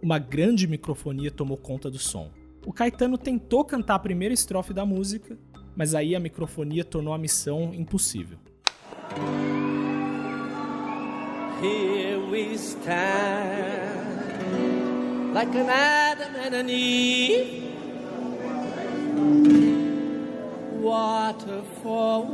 uma 0.04 0.20
grande 0.20 0.68
microfonia 0.68 1.32
tomou 1.32 1.58
conta 1.58 1.90
do 1.90 1.98
som. 1.98 2.32
O 2.64 2.72
Caetano 2.72 3.18
tentou 3.18 3.66
cantar 3.66 3.96
a 3.96 4.00
primeira 4.00 4.36
estrofe 4.36 4.72
da 4.72 4.86
música, 4.86 5.36
mas 5.76 5.96
aí 5.96 6.16
a 6.16 6.20
microfonia 6.20 6.86
tornou 6.86 7.12
a 7.12 7.18
missão 7.18 7.74
impossível. 7.74 8.38
Here 11.62 12.20
we 12.20 12.58
stand 12.58 13.98
like 15.34 15.50
an 15.56 15.70
Adam 15.70 16.36
and 16.36 16.56
an 16.56 16.70
Eve. 16.70 17.64
Waterfalls, 20.82 22.28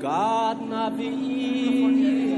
Garden 0.00 0.72
of 0.72 1.00
Eve. 1.00 2.33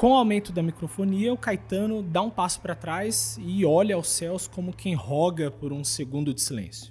Com 0.00 0.12
o 0.12 0.14
aumento 0.14 0.50
da 0.50 0.62
microfonia, 0.62 1.30
o 1.30 1.36
Caetano 1.36 2.02
dá 2.02 2.22
um 2.22 2.30
passo 2.30 2.62
para 2.62 2.74
trás 2.74 3.38
e 3.38 3.66
olha 3.66 3.94
aos 3.94 4.08
céus 4.08 4.48
como 4.48 4.72
quem 4.72 4.94
roga 4.94 5.50
por 5.50 5.74
um 5.74 5.84
segundo 5.84 6.32
de 6.32 6.40
silêncio. 6.40 6.90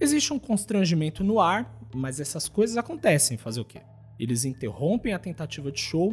Existe 0.00 0.32
um 0.32 0.38
constrangimento 0.40 1.22
no 1.22 1.38
ar, 1.38 1.72
mas 1.94 2.18
essas 2.18 2.48
coisas 2.48 2.76
acontecem, 2.76 3.36
fazer 3.36 3.60
o 3.60 3.64
quê? 3.64 3.82
Eles 4.18 4.44
interrompem 4.44 5.12
a 5.12 5.18
tentativa 5.20 5.70
de 5.70 5.78
show 5.78 6.12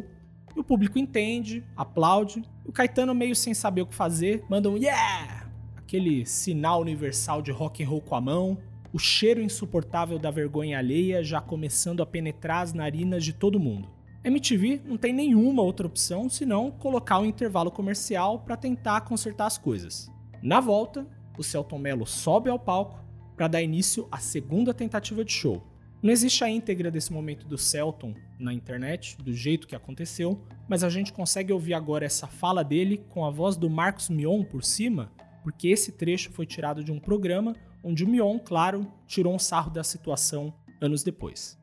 e 0.54 0.60
o 0.60 0.62
público 0.62 0.96
entende, 0.96 1.64
aplaude. 1.76 2.44
O 2.64 2.70
Caetano, 2.70 3.12
meio 3.16 3.34
sem 3.34 3.52
saber 3.52 3.82
o 3.82 3.86
que 3.86 3.94
fazer, 3.96 4.44
manda 4.48 4.70
um 4.70 4.76
yeah! 4.76 5.50
Aquele 5.74 6.24
sinal 6.24 6.82
universal 6.82 7.42
de 7.42 7.50
rock 7.50 7.82
and 7.82 7.88
roll 7.88 8.00
com 8.00 8.14
a 8.14 8.20
mão, 8.20 8.56
o 8.92 8.98
cheiro 9.00 9.42
insuportável 9.42 10.20
da 10.20 10.30
vergonha 10.30 10.78
alheia 10.78 11.20
já 11.20 11.40
começando 11.40 12.00
a 12.00 12.06
penetrar 12.06 12.62
as 12.62 12.72
narinas 12.72 13.24
de 13.24 13.32
todo 13.32 13.58
mundo. 13.58 13.97
MTV 14.24 14.82
não 14.84 14.96
tem 14.96 15.12
nenhuma 15.12 15.62
outra 15.62 15.86
opção 15.86 16.28
senão 16.28 16.70
colocar 16.70 17.20
um 17.20 17.26
intervalo 17.26 17.70
comercial 17.70 18.40
para 18.40 18.56
tentar 18.56 19.02
consertar 19.02 19.46
as 19.46 19.56
coisas. 19.56 20.10
Na 20.42 20.60
volta, 20.60 21.06
o 21.38 21.42
Celton 21.42 21.78
Mello 21.78 22.06
sobe 22.06 22.50
ao 22.50 22.58
palco 22.58 22.98
para 23.36 23.48
dar 23.48 23.62
início 23.62 24.08
à 24.10 24.18
segunda 24.18 24.74
tentativa 24.74 25.24
de 25.24 25.32
show. 25.32 25.62
Não 26.02 26.12
existe 26.12 26.44
a 26.44 26.50
íntegra 26.50 26.90
desse 26.90 27.12
momento 27.12 27.46
do 27.46 27.58
Celton 27.58 28.14
na 28.38 28.52
internet, 28.52 29.16
do 29.18 29.32
jeito 29.32 29.66
que 29.66 29.74
aconteceu, 29.74 30.40
mas 30.68 30.84
a 30.84 30.88
gente 30.88 31.12
consegue 31.12 31.52
ouvir 31.52 31.74
agora 31.74 32.04
essa 32.04 32.26
fala 32.26 32.62
dele 32.62 33.04
com 33.08 33.24
a 33.24 33.30
voz 33.30 33.56
do 33.56 33.70
Marcos 33.70 34.08
Mion 34.08 34.44
por 34.44 34.62
cima, 34.62 35.10
porque 35.42 35.68
esse 35.68 35.92
trecho 35.92 36.30
foi 36.32 36.46
tirado 36.46 36.84
de 36.84 36.92
um 36.92 37.00
programa 37.00 37.54
onde 37.82 38.04
o 38.04 38.08
Mion, 38.08 38.38
claro, 38.38 38.86
tirou 39.06 39.34
um 39.34 39.38
sarro 39.38 39.70
da 39.70 39.82
situação 39.82 40.52
anos 40.80 41.02
depois. 41.02 41.58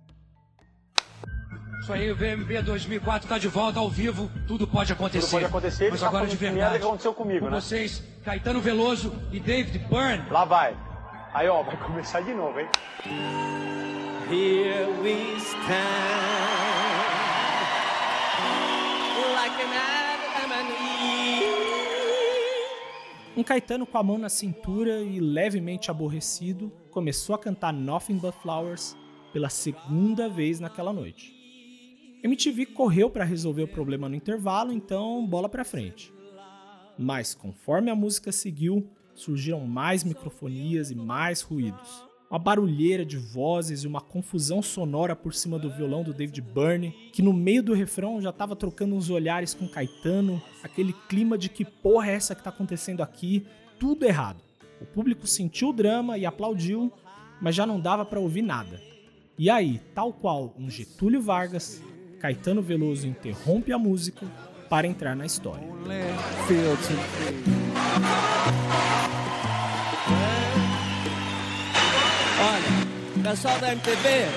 Isso 1.86 1.93
aí, 1.93 2.12
o 2.12 2.15
VMB 2.15 2.63
2004 2.63 3.30
tá 3.30 3.38
de 3.38 3.48
volta 3.48 3.80
ao 3.80 3.88
vivo, 3.88 4.28
tudo 4.48 4.65
pode 4.65 4.91
acontecer. 4.91 5.28
Tudo 5.28 5.32
pode 5.34 5.45
acontecer, 5.45 5.91
Mas 5.91 6.00
tá 6.00 6.08
agora 6.08 6.26
de 6.26 6.36
verdade. 6.36 6.80
que 6.80 6.84
aconteceu 6.84 7.13
comigo, 7.13 7.45
com 7.45 7.52
né? 7.52 7.62
vocês, 7.62 8.02
Caetano 8.24 8.60
Veloso 8.60 9.13
e 9.32 9.39
David 9.39 9.78
Byrne. 9.88 10.28
Lá 10.32 10.45
vai. 10.45 10.76
Aí, 11.32 11.48
ó, 11.48 11.62
vai 11.62 11.78
começar 11.78 12.21
de 12.21 12.34
novo, 12.34 12.60
hein? 12.60 12.67
Here 14.28 14.88
we 15.04 15.38
stand 15.38 15.76
like 19.36 19.62
an 19.62 19.69
Adam 19.78 20.54
and 20.56 20.69
Eve. 21.38 21.54
Um 23.38 23.43
Caetano 23.43 23.86
com 23.86 23.98
a 24.00 24.02
mão 24.02 24.17
na 24.17 24.30
cintura 24.30 25.02
e 25.02 25.19
levemente 25.19 25.91
aborrecido 25.91 26.71
começou 26.89 27.36
a 27.36 27.38
cantar 27.38 27.71
Nothing 27.71 28.17
But 28.17 28.34
Flowers 28.41 28.98
pela 29.32 29.50
segunda 29.50 30.28
vez 30.28 30.60
naquela 30.60 30.91
noite. 30.91 31.44
MTV 32.26 32.66
correu 32.66 33.08
para 33.08 33.24
resolver 33.24 33.62
o 33.62 33.68
problema 33.68 34.10
no 34.10 34.16
intervalo, 34.16 34.72
então 34.72 35.24
bola 35.28 35.48
para 35.48 35.64
frente. 35.64 36.12
Mas 36.98 37.36
conforme 37.36 37.92
a 37.92 37.96
música 37.96 38.32
seguiu, 38.32 38.90
surgiram 39.14 39.60
mais 39.68 40.04
microfonias 40.04 40.90
e 40.90 40.96
mais 40.96 41.42
ruídos. 41.42 42.04
uma 42.28 42.40
barulheira 42.40 43.06
de 43.06 43.18
vozes 43.18 43.84
e 43.84 43.88
uma 43.88 44.02
confusão 44.02 44.60
sonora 44.60 45.16
por 45.16 45.36
cima 45.36 45.60
do 45.60 45.70
violão 45.70 46.02
do 46.04 46.14
David 46.14 46.42
Byrne, 46.42 46.96
que 47.14 47.22
no 47.22 47.32
meio 47.32 47.62
do 47.62 47.76
refrão 47.76 48.20
já 48.20 48.32
estava 48.32 48.56
trocando 48.56 48.96
uns 48.96 49.12
olhares 49.12 49.54
com 49.54 49.68
Caetano, 49.68 50.42
aquele 50.64 50.94
clima 51.08 51.38
de 51.38 51.48
que 51.48 51.64
porra 51.64 52.10
é 52.10 52.16
essa 52.16 52.34
que 52.34 52.42
está 52.42 52.50
acontecendo 52.50 53.04
aqui, 53.04 53.46
tudo 53.80 54.04
errado. 54.04 54.42
O 54.82 54.86
público 54.86 55.28
sentiu 55.28 55.70
o 55.70 55.74
drama 55.74 56.18
e 56.18 56.26
aplaudiu, 56.26 56.92
mas 57.40 57.54
já 57.54 57.68
não 57.68 57.80
dava 57.80 58.04
para 58.04 58.20
ouvir 58.20 58.42
nada. 58.42 58.82
E 59.38 59.50
aí, 59.50 59.80
tal 59.94 60.12
qual 60.12 60.56
um 60.58 60.70
Getúlio 60.70 61.22
Vargas, 61.22 61.82
Caetano 62.19 62.62
Veloso 62.62 63.08
interrompe 63.08 63.71
a 63.71 63.78
música 63.78 64.25
para 64.69 64.88
entrar 64.88 65.15
na 65.15 65.25
história. 65.25 65.67
Olha, 72.39 73.23
pessoal 73.23 73.60
da 73.60 73.71
MTV, 73.71 74.28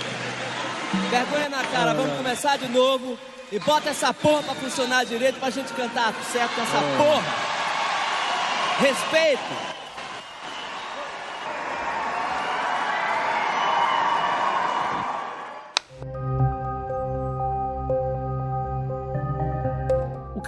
vergonha 1.11 1.49
na 1.49 1.65
cara, 1.65 1.95
vamos 1.95 2.17
começar 2.17 2.57
de 2.59 2.69
novo 2.69 3.19
e 3.51 3.59
bota 3.59 3.91
essa 3.91 4.13
porra 4.13 4.43
pra 4.43 4.55
funcionar 4.55 5.05
direito 5.05 5.39
pra 5.39 5.51
gente 5.51 5.73
cantar 5.73 6.15
certo 6.33 6.55
com 6.55 6.63
essa 6.63 6.81
porra. 6.97 7.59
Respeito. 8.81 9.68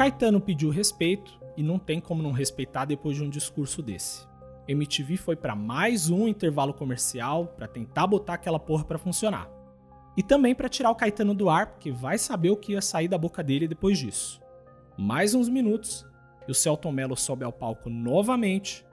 Caetano 0.00 0.40
pediu 0.40 0.70
respeito 0.70 1.38
e 1.58 1.62
não 1.62 1.78
tem 1.78 2.00
como 2.00 2.22
não 2.22 2.32
respeitar 2.32 2.86
depois 2.86 3.18
de 3.18 3.22
um 3.22 3.28
discurso 3.28 3.82
desse. 3.82 4.26
MTV 4.66 5.18
foi 5.18 5.36
para 5.36 5.54
mais 5.54 6.08
um 6.08 6.26
intervalo 6.26 6.72
comercial 6.72 7.48
para 7.48 7.68
tentar 7.68 8.06
botar 8.06 8.32
aquela 8.32 8.58
porra 8.58 8.82
para 8.82 8.96
funcionar. 8.96 9.50
E 10.16 10.22
também 10.22 10.54
para 10.54 10.70
tirar 10.70 10.90
o 10.90 10.94
Caetano 10.94 11.34
do 11.34 11.50
ar, 11.50 11.66
porque 11.66 11.92
vai 11.92 12.16
saber 12.16 12.48
o 12.48 12.56
que 12.56 12.72
ia 12.72 12.80
sair 12.80 13.08
da 13.08 13.18
boca 13.18 13.42
dele 13.42 13.68
depois 13.68 13.98
disso. 13.98 14.40
Mais 14.96 15.34
uns 15.34 15.50
minutos 15.50 16.06
e 16.48 16.50
o 16.50 16.54
Celton 16.54 16.92
Mello 16.92 17.14
sobe 17.14 17.44
ao 17.44 17.52
palco 17.52 17.90
novamente, 17.90 18.86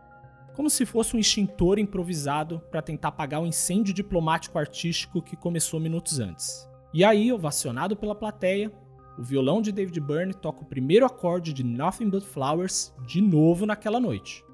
como 0.58 0.70
se 0.70 0.86
fosse 0.86 1.16
um 1.16 1.20
extintor 1.20 1.80
improvisado 1.80 2.62
para 2.70 2.82
tentar 2.82 3.08
apagar 3.08 3.42
o 3.42 3.48
incêndio 3.48 3.94
diplomático 3.94 4.60
artístico 4.60 5.22
que 5.22 5.38
começou 5.38 5.80
minutos 5.80 6.20
antes. 6.20 6.70
E 6.94 7.02
aí, 7.02 7.32
ovacionado 7.32 7.96
pela 7.96 8.14
plateia, 8.14 8.74
o 9.18 9.24
violão 9.24 9.62
de 9.62 9.72
David 9.72 10.00
Byrne 10.00 10.34
toca 10.34 10.62
o 10.62 10.66
primeiro 10.66 11.06
acorde 11.06 11.52
de 11.52 11.64
Nothing 11.64 12.10
But 12.10 12.24
Flowers 12.24 12.94
de 13.06 13.20
novo 13.20 13.66
naquela 13.66 14.00
noite. 14.00 14.46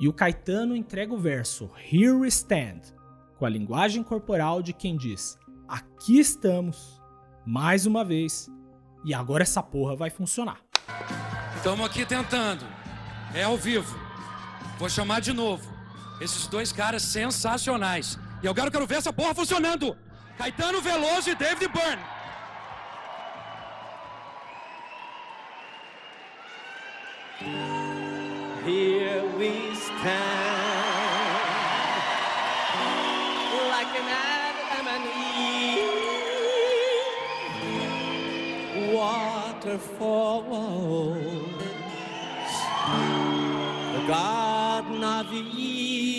E 0.00 0.08
o 0.08 0.12
Caetano 0.12 0.74
entrega 0.74 1.12
o 1.12 1.18
verso 1.18 1.70
Here 1.90 2.12
We 2.12 2.28
Stand, 2.28 2.80
com 3.38 3.44
a 3.44 3.48
linguagem 3.48 4.02
corporal 4.02 4.62
de 4.62 4.72
quem 4.72 4.96
diz: 4.96 5.38
Aqui 5.68 6.18
estamos, 6.18 7.00
mais 7.46 7.84
uma 7.84 8.04
vez, 8.04 8.50
e 9.04 9.12
agora 9.12 9.42
essa 9.42 9.62
porra 9.62 9.94
vai 9.94 10.08
funcionar. 10.08 10.60
Estamos 11.56 11.84
aqui 11.84 12.06
tentando. 12.06 12.64
É 13.34 13.42
ao 13.42 13.56
vivo. 13.56 13.98
Vou 14.78 14.88
chamar 14.88 15.20
de 15.20 15.32
novo. 15.32 15.68
Esses 16.20 16.46
dois 16.46 16.72
caras 16.72 17.02
sensacionais. 17.02 18.18
E 18.42 18.48
agora 18.48 18.68
eu 18.68 18.72
quero 18.72 18.86
ver 18.86 18.96
essa 18.96 19.12
porra 19.12 19.34
funcionando. 19.34 19.96
Caetano 20.38 20.80
Veloso 20.80 21.30
e 21.30 21.34
David 21.34 21.68
Byrne. 21.68 22.15
Here 28.66 29.22
we 29.38 29.52
stand 29.76 30.26
like 33.70 33.92
an 33.94 34.08
Adam 34.10 34.86
and 34.88 35.06
Eve. 35.62 35.94
Waterfalls, 38.92 40.48
the 43.92 44.02
Garden 44.08 45.04
of 45.04 45.32
Eden. 45.32 46.15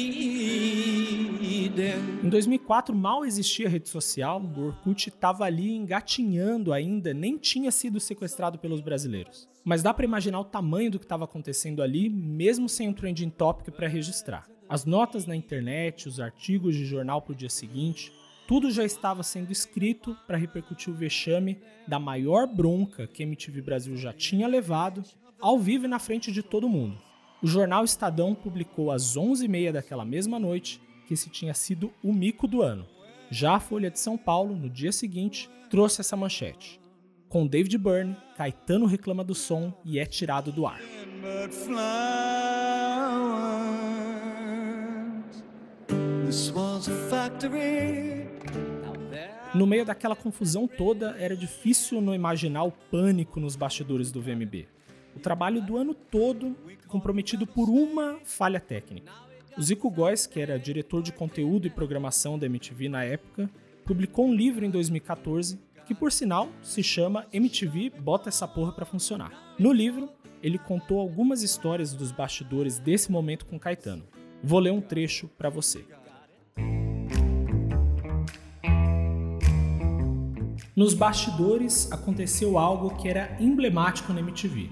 Em 2.24 2.30
2004 2.30 2.96
mal 2.96 3.24
existia 3.24 3.70
rede 3.70 3.88
social, 3.88 4.42
o 4.42 4.66
Orkut 4.66 5.10
estava 5.10 5.46
ali 5.46 5.76
engatinhando 5.76 6.74
ainda, 6.74 7.14
nem 7.14 7.38
tinha 7.38 7.72
sido 7.72 8.00
sequestrado 8.00 8.58
pelos 8.58 8.82
brasileiros. 8.82 9.48
Mas 9.64 9.84
dá 9.84 9.94
para 9.94 10.06
imaginar 10.06 10.40
o 10.40 10.46
tamanho 10.46 10.90
do 10.90 10.98
que 10.98 11.06
estava 11.06 11.26
acontecendo 11.26 11.84
ali, 11.84 12.10
mesmo 12.10 12.68
sem 12.68 12.90
um 12.90 12.94
trending 12.94 13.30
topic 13.30 13.72
para 13.76 13.88
registrar. 13.88 14.48
As 14.68 14.86
notas 14.86 15.28
na 15.28 15.36
internet, 15.36 16.08
os 16.08 16.20
artigos 16.20 16.76
de 16.76 16.84
jornal 16.84 17.22
para 17.22 17.34
o 17.34 17.36
dia 17.36 17.50
seguinte, 17.50 18.12
tudo 18.48 18.72
já 18.72 18.84
estava 18.84 19.22
sendo 19.22 19.52
escrito 19.52 20.18
para 20.26 20.38
repercutir 20.38 20.92
o 20.92 20.98
vexame 20.98 21.60
da 21.88 22.00
maior 22.00 22.48
bronca 22.48 23.06
que 23.06 23.22
MTV 23.22 23.62
Brasil 23.62 23.96
já 23.96 24.12
tinha 24.12 24.48
levado, 24.48 25.04
ao 25.40 25.60
vivo 25.60 25.86
e 25.86 25.88
na 25.88 26.00
frente 26.00 26.32
de 26.32 26.42
todo 26.42 26.68
mundo. 26.68 26.98
O 27.44 27.46
jornal 27.46 27.84
Estadão 27.84 28.34
publicou 28.34 28.92
às 28.92 29.16
11h30 29.16 29.74
daquela 29.74 30.04
mesma 30.04 30.40
noite 30.40 30.82
que 31.08 31.14
esse 31.14 31.30
tinha 31.30 31.54
sido 31.54 31.92
o 32.04 32.12
mico 32.12 32.48
do 32.48 32.62
ano. 32.62 32.86
Já 33.32 33.56
a 33.56 33.60
Folha 33.60 33.90
de 33.90 34.00
São 34.00 34.18
Paulo, 34.18 34.56
no 34.56 34.70
dia 34.70 34.92
seguinte, 34.92 35.50
trouxe 35.70 36.02
essa 36.02 36.18
manchete. 36.18 36.80
Com 37.30 37.48
David 37.48 37.78
Byrne, 37.78 38.16
Caetano 38.36 38.86
reclama 38.86 39.24
do 39.24 39.34
som 39.34 39.74
e 39.86 40.00
é 40.00 40.06
tirado 40.06 40.52
do 40.52 40.68
ar. 40.68 40.80
No 49.54 49.66
meio 49.66 49.86
daquela 49.86 50.16
confusão 50.16 50.68
toda, 50.68 51.16
era 51.18 51.36
difícil 51.36 52.02
não 52.02 52.14
imaginar 52.14 52.64
o 52.64 52.72
pânico 52.72 53.40
nos 53.40 53.56
bastidores 53.56 54.12
do 54.12 54.22
VMB. 54.22 54.68
O 55.16 55.20
trabalho 55.20 55.62
do 55.62 55.78
ano 55.78 55.94
todo 55.94 56.56
comprometido 56.88 57.48
por 57.48 57.70
uma 57.70 58.20
falha 58.24 58.60
técnica. 58.60 59.27
O 59.58 59.62
Zico 59.62 59.90
Góes, 59.90 60.28
que 60.28 60.40
era 60.40 60.60
diretor 60.60 61.02
de 61.02 61.12
conteúdo 61.12 61.66
e 61.66 61.70
programação 61.72 62.38
da 62.38 62.46
MTV 62.46 62.90
na 62.90 63.04
época, 63.04 63.50
publicou 63.84 64.28
um 64.28 64.34
livro 64.34 64.64
em 64.64 64.70
2014 64.70 65.60
que, 65.84 65.96
por 65.96 66.12
sinal, 66.12 66.50
se 66.62 66.84
chama 66.84 67.26
MTV 67.34 67.90
Bota 68.00 68.30
essa 68.30 68.48
porra 68.48 68.72
pra 68.72 68.86
funcionar. 68.86 69.56
No 69.58 69.74
livro, 69.74 70.10
ele 70.44 70.60
contou 70.60 71.00
algumas 71.00 71.42
histórias 71.42 71.92
dos 71.92 72.12
bastidores 72.12 72.78
desse 72.78 73.12
momento 73.12 73.48
com 73.48 73.58
Caetano. 73.58 74.04
Vou 74.44 74.60
ler 74.60 74.72
um 74.72 74.82
trecho 74.82 75.28
para 75.30 75.50
você. 75.50 75.84
Nos 80.76 80.94
bastidores 80.94 81.92
aconteceu 81.92 82.60
algo 82.60 82.96
que 82.98 83.10
era 83.10 83.36
emblemático 83.42 84.14
na 84.14 84.20
MTV. 84.20 84.70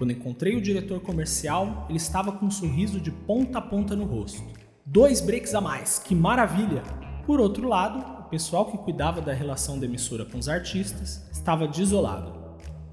Quando 0.00 0.12
encontrei 0.12 0.56
o 0.56 0.62
diretor 0.62 0.98
comercial, 1.00 1.84
ele 1.86 1.98
estava 1.98 2.32
com 2.32 2.46
um 2.46 2.50
sorriso 2.50 2.98
de 2.98 3.10
ponta 3.10 3.58
a 3.58 3.60
ponta 3.60 3.94
no 3.94 4.06
rosto. 4.06 4.42
Dois 4.86 5.20
breaks 5.20 5.54
a 5.54 5.60
mais, 5.60 5.98
que 5.98 6.14
maravilha! 6.14 6.82
Por 7.26 7.38
outro 7.38 7.68
lado, 7.68 8.22
o 8.22 8.30
pessoal 8.30 8.64
que 8.64 8.78
cuidava 8.78 9.20
da 9.20 9.34
relação 9.34 9.78
da 9.78 9.84
emissora 9.84 10.24
com 10.24 10.38
os 10.38 10.48
artistas 10.48 11.28
estava 11.30 11.68
desolado. 11.68 12.32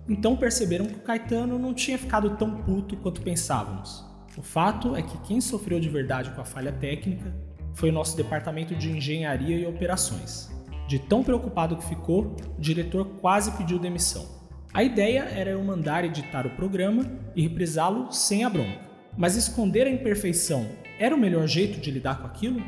Então 0.09 0.35
perceberam 0.35 0.85
que 0.85 0.95
o 0.95 1.01
Caetano 1.01 1.57
não 1.57 1.73
tinha 1.73 1.97
ficado 1.97 2.31
tão 2.31 2.57
puto 2.57 2.97
quanto 2.97 3.21
pensávamos. 3.21 4.03
O 4.37 4.41
fato 4.41 4.93
é 4.93 5.01
que 5.01 5.17
quem 5.19 5.39
sofreu 5.39 5.79
de 5.79 5.87
verdade 5.87 6.31
com 6.31 6.41
a 6.41 6.45
falha 6.45 6.73
técnica 6.73 7.33
foi 7.73 7.89
o 7.89 7.93
nosso 7.93 8.17
departamento 8.17 8.75
de 8.75 8.91
engenharia 8.91 9.57
e 9.57 9.65
operações. 9.65 10.51
De 10.89 10.99
tão 10.99 11.23
preocupado 11.23 11.77
que 11.77 11.85
ficou, 11.85 12.35
o 12.57 12.61
diretor 12.61 13.05
quase 13.21 13.53
pediu 13.53 13.79
demissão. 13.79 14.36
A 14.73 14.83
ideia 14.83 15.21
era 15.21 15.51
eu 15.51 15.63
mandar 15.63 16.03
editar 16.03 16.45
o 16.45 16.51
programa 16.51 17.05
e 17.35 17.41
reprisá-lo 17.41 18.11
sem 18.11 18.43
a 18.43 18.49
bronca. 18.49 18.81
Mas 19.17 19.35
esconder 19.35 19.87
a 19.87 19.89
imperfeição 19.89 20.67
era 20.99 21.15
o 21.15 21.19
melhor 21.19 21.47
jeito 21.47 21.79
de 21.79 21.89
lidar 21.89 22.19
com 22.21 22.27
aquilo? 22.27 22.61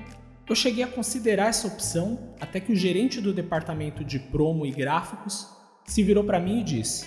Eu 0.50 0.56
cheguei 0.56 0.84
a 0.84 0.88
considerar 0.88 1.50
essa 1.50 1.68
opção 1.68 2.34
até 2.40 2.60
que 2.60 2.72
o 2.72 2.76
gerente 2.76 3.22
do 3.22 3.34
departamento 3.34 4.04
de 4.04 4.18
promo 4.18 4.66
e 4.66 4.72
gráficos 4.72 5.48
se 5.86 6.02
virou 6.02 6.24
para 6.24 6.40
mim 6.40 6.62
e 6.62 6.64
disse: 6.64 7.06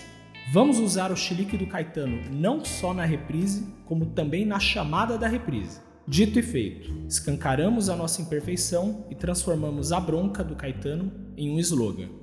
Vamos 0.53 0.79
usar 0.79 1.11
o 1.11 1.17
chilique 1.17 1.57
do 1.57 1.67
Caetano 1.67 2.21
não 2.31 2.63
só 2.63 2.93
na 2.93 3.03
reprise, 3.03 3.67
como 3.85 4.05
também 4.05 4.45
na 4.45 4.59
chamada 4.59 5.17
da 5.17 5.27
reprise. 5.27 5.81
Dito 6.07 6.37
e 6.37 6.43
feito, 6.43 6.93
escancaramos 7.07 7.89
a 7.89 7.95
nossa 7.95 8.21
imperfeição 8.21 9.05
e 9.09 9.15
transformamos 9.15 9.91
a 9.91 9.99
bronca 9.99 10.43
do 10.43 10.55
Caetano 10.55 11.11
em 11.35 11.49
um 11.49 11.59
slogan. 11.59 12.22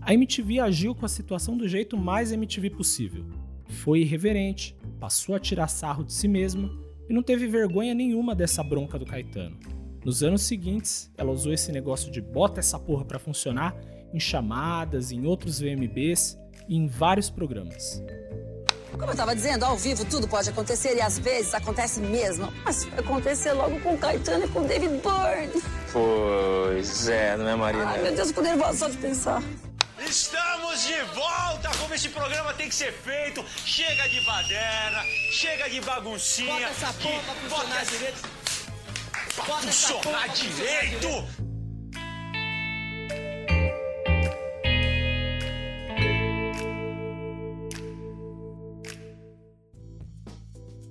A 0.00 0.12
MTV 0.12 0.60
agiu 0.60 0.94
com 0.94 1.06
a 1.06 1.08
situação 1.08 1.56
do 1.56 1.66
jeito 1.66 1.96
mais 1.96 2.32
MTV 2.32 2.70
possível. 2.70 3.24
Foi 3.66 4.00
irreverente, 4.00 4.76
passou 5.00 5.34
a 5.34 5.40
tirar 5.40 5.68
sarro 5.68 6.04
de 6.04 6.12
si 6.12 6.28
mesma 6.28 6.70
e 7.08 7.12
não 7.12 7.22
teve 7.22 7.46
vergonha 7.46 7.94
nenhuma 7.94 8.34
dessa 8.34 8.62
bronca 8.62 8.98
do 8.98 9.06
Caetano. 9.06 9.58
Nos 10.04 10.22
anos 10.22 10.42
seguintes, 10.42 11.10
ela 11.16 11.32
usou 11.32 11.52
esse 11.52 11.72
negócio 11.72 12.12
de 12.12 12.20
bota 12.20 12.60
essa 12.60 12.78
porra 12.78 13.04
pra 13.04 13.18
funcionar 13.18 13.74
em 14.12 14.20
chamadas, 14.20 15.10
em 15.10 15.26
outros 15.26 15.58
VMBs 15.58 16.38
e 16.68 16.76
em 16.76 16.86
vários 16.86 17.30
programas. 17.30 18.02
Como 18.92 19.10
eu 19.10 19.16
tava 19.16 19.34
dizendo, 19.34 19.64
ao 19.64 19.76
vivo 19.76 20.04
tudo 20.04 20.28
pode 20.28 20.48
acontecer 20.48 20.94
e 20.96 21.00
às 21.00 21.18
vezes 21.18 21.52
acontece 21.52 22.00
mesmo. 22.00 22.52
Mas 22.64 22.84
vai 22.84 23.00
acontecer 23.00 23.52
logo 23.52 23.80
com 23.80 23.94
o 23.94 23.98
Caetano 23.98 24.44
e 24.44 24.48
com 24.48 24.60
o 24.60 24.68
David 24.68 25.00
Byrne. 25.02 25.62
Pois 25.92 27.08
é, 27.08 27.36
não 27.36 27.48
é, 27.48 27.56
Marina? 27.56 27.86
Ai, 27.86 28.02
meu 28.02 28.14
Deus, 28.14 28.28
eu 28.28 28.34
tô 28.34 28.42
nervosa 28.42 28.78
só 28.78 28.88
de 28.88 28.96
pensar. 28.98 29.42
Estamos 30.14 30.86
de 30.86 31.02
volta 31.12 31.68
como 31.76 31.92
esse 31.92 32.08
programa 32.08 32.54
tem 32.54 32.68
que 32.68 32.74
ser 32.76 32.92
feito. 32.92 33.44
Chega 33.66 34.08
de 34.08 34.20
baderna, 34.20 35.02
chega 35.32 35.68
de 35.68 35.80
baguncinha. 35.80 36.52
Bota 36.52 36.66
essa 36.66 36.92
porra 36.92 37.20
pra 37.24 37.34
funcionar 37.34 37.84
direito. 37.84 38.20
Pra 39.34 39.44
Bota 39.44 39.62
funcionar 39.62 40.02
funcionar 40.02 40.28
direito. 40.28 41.08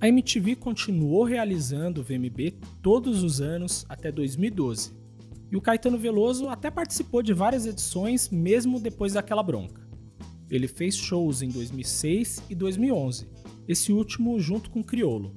A 0.02 0.08
MTV 0.08 0.56
continuou 0.56 1.24
realizando 1.24 2.02
o 2.02 2.04
VMB 2.04 2.58
todos 2.82 3.22
os 3.22 3.40
anos 3.40 3.86
até 3.88 4.12
2012. 4.12 5.03
E 5.54 5.56
o 5.56 5.60
Caetano 5.60 5.96
Veloso 5.96 6.48
até 6.48 6.68
participou 6.68 7.22
de 7.22 7.32
várias 7.32 7.64
edições 7.64 8.28
mesmo 8.28 8.80
depois 8.80 9.12
daquela 9.12 9.40
bronca. 9.40 9.86
Ele 10.50 10.66
fez 10.66 10.96
shows 10.96 11.42
em 11.42 11.48
2006 11.48 12.42
e 12.50 12.56
2011, 12.56 13.28
esse 13.68 13.92
último 13.92 14.40
junto 14.40 14.68
com 14.68 14.82
Criolo, 14.82 15.32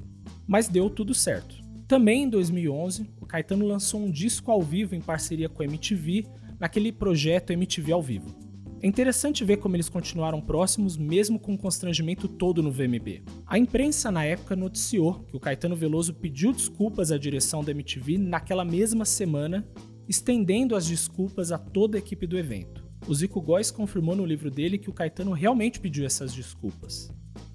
mas 0.47 0.67
deu 0.67 0.89
tudo 0.89 1.13
certo. 1.13 1.57
Também 1.87 2.23
em 2.23 2.29
2011, 2.29 3.07
o 3.21 3.27
Caetano 3.27 3.67
lançou 3.67 4.01
um 4.01 4.09
disco 4.09 4.49
ao 4.49 4.59
vivo 4.59 4.95
em 4.95 5.01
parceria 5.01 5.47
com 5.47 5.61
a 5.61 5.65
MTV, 5.65 6.25
naquele 6.59 6.91
projeto 6.91 7.53
MTV 7.53 7.91
ao 7.91 8.01
vivo. 8.01 8.35
É 8.81 8.87
interessante 8.87 9.45
ver 9.45 9.57
como 9.57 9.75
eles 9.75 9.87
continuaram 9.87 10.41
próximos 10.41 10.97
mesmo 10.97 11.37
com 11.37 11.53
o 11.53 11.57
constrangimento 11.59 12.27
todo 12.27 12.63
no 12.63 12.71
VMB. 12.71 13.21
A 13.45 13.59
imprensa 13.59 14.11
na 14.11 14.25
época 14.25 14.55
noticiou 14.55 15.25
que 15.25 15.37
o 15.37 15.39
Caetano 15.39 15.75
Veloso 15.75 16.15
pediu 16.15 16.51
desculpas 16.51 17.11
à 17.11 17.19
direção 17.19 17.63
da 17.63 17.69
MTV 17.69 18.17
naquela 18.17 18.65
mesma 18.65 19.05
semana, 19.05 19.63
estendendo 20.07 20.75
as 20.75 20.85
desculpas 20.87 21.51
a 21.51 21.57
toda 21.57 21.97
a 21.97 21.99
equipe 21.99 22.25
do 22.25 22.37
evento. 22.37 22.85
O 23.07 23.13
Zico 23.13 23.41
Góes 23.41 23.71
confirmou 23.71 24.15
no 24.15 24.25
livro 24.25 24.49
dele 24.49 24.77
que 24.77 24.89
o 24.89 24.93
Caetano 24.93 25.31
realmente 25.31 25.79
pediu 25.79 26.05
essas 26.05 26.33
desculpas. 26.33 27.11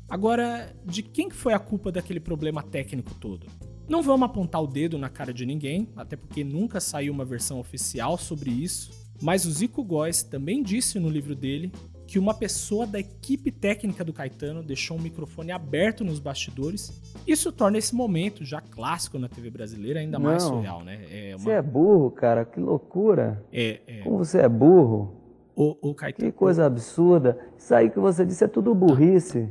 Agora, 0.08 0.74
de 0.84 1.02
quem 1.02 1.30
foi 1.30 1.54
a 1.54 1.58
culpa 1.58 1.90
daquele 1.90 2.20
problema 2.20 2.62
técnico 2.62 3.14
todo? 3.14 3.46
Não 3.88 4.02
vamos 4.02 4.26
apontar 4.26 4.62
o 4.62 4.66
dedo 4.66 4.96
na 4.98 5.08
cara 5.08 5.32
de 5.32 5.44
ninguém, 5.44 5.88
até 5.96 6.16
porque 6.16 6.44
nunca 6.44 6.80
saiu 6.80 7.12
uma 7.12 7.24
versão 7.24 7.58
oficial 7.58 8.16
sobre 8.16 8.50
isso, 8.50 8.90
mas 9.20 9.44
o 9.44 9.50
Zico 9.50 9.82
Góes 9.82 10.22
também 10.22 10.62
disse 10.62 10.98
no 10.98 11.08
livro 11.08 11.34
dele 11.34 11.72
que 12.12 12.18
uma 12.18 12.34
pessoa 12.34 12.86
da 12.86 13.00
equipe 13.00 13.50
técnica 13.50 14.04
do 14.04 14.12
Caetano 14.12 14.62
deixou 14.62 14.98
um 14.98 15.00
microfone 15.00 15.50
aberto 15.50 16.04
nos 16.04 16.20
bastidores. 16.20 17.00
Isso 17.26 17.50
torna 17.50 17.78
esse 17.78 17.94
momento 17.94 18.44
já 18.44 18.60
clássico 18.60 19.18
na 19.18 19.30
TV 19.30 19.48
brasileira 19.48 19.98
ainda 19.98 20.18
mais 20.18 20.42
Não. 20.42 20.50
surreal, 20.50 20.84
né? 20.84 21.06
É 21.10 21.32
Você 21.38 21.52
é 21.52 21.62
burro, 21.62 22.10
cara, 22.10 22.44
que 22.44 22.60
loucura. 22.60 23.42
É, 23.50 23.80
é. 23.86 24.02
Como 24.02 24.18
você 24.18 24.40
é 24.40 24.48
burro. 24.48 25.22
O, 25.56 25.90
o 25.90 25.94
Caetano... 25.94 26.30
Que 26.30 26.36
coisa 26.36 26.66
absurda. 26.66 27.38
Isso 27.56 27.74
aí 27.74 27.88
que 27.88 27.98
você 27.98 28.26
disse 28.26 28.44
é 28.44 28.48
tudo 28.48 28.74
burrice. 28.74 29.48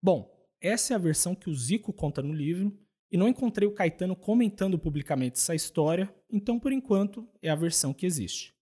Bom, 0.00 0.30
essa 0.60 0.92
é 0.92 0.94
a 0.94 1.00
versão 1.00 1.34
que 1.34 1.50
o 1.50 1.54
Zico 1.54 1.92
conta 1.92 2.22
no 2.22 2.32
livro, 2.32 2.72
e 3.10 3.16
não 3.16 3.26
encontrei 3.26 3.68
o 3.68 3.74
Caetano 3.74 4.14
comentando 4.14 4.78
publicamente 4.78 5.36
essa 5.36 5.52
história, 5.52 6.08
então 6.30 6.60
por 6.60 6.72
enquanto 6.72 7.28
é 7.42 7.50
a 7.50 7.56
versão 7.56 7.92
que 7.92 8.06
existe. 8.06 8.54